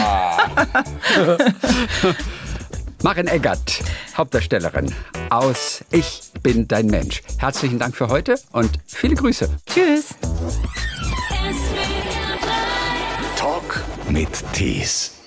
Maren 3.02 3.28
Eggert, 3.28 3.82
Hauptdarstellerin 4.14 4.94
aus 5.30 5.82
Ich 5.90 6.20
bin 6.42 6.68
dein 6.68 6.86
Mensch. 6.86 7.22
Herzlichen 7.38 7.78
Dank 7.78 7.96
für 7.96 8.08
heute 8.08 8.38
und 8.52 8.78
viele 8.86 9.14
Grüße. 9.14 9.48
Tschüss. 9.66 10.14
Talk 13.36 13.82
mit 14.10 14.28
Tees. 14.52 15.19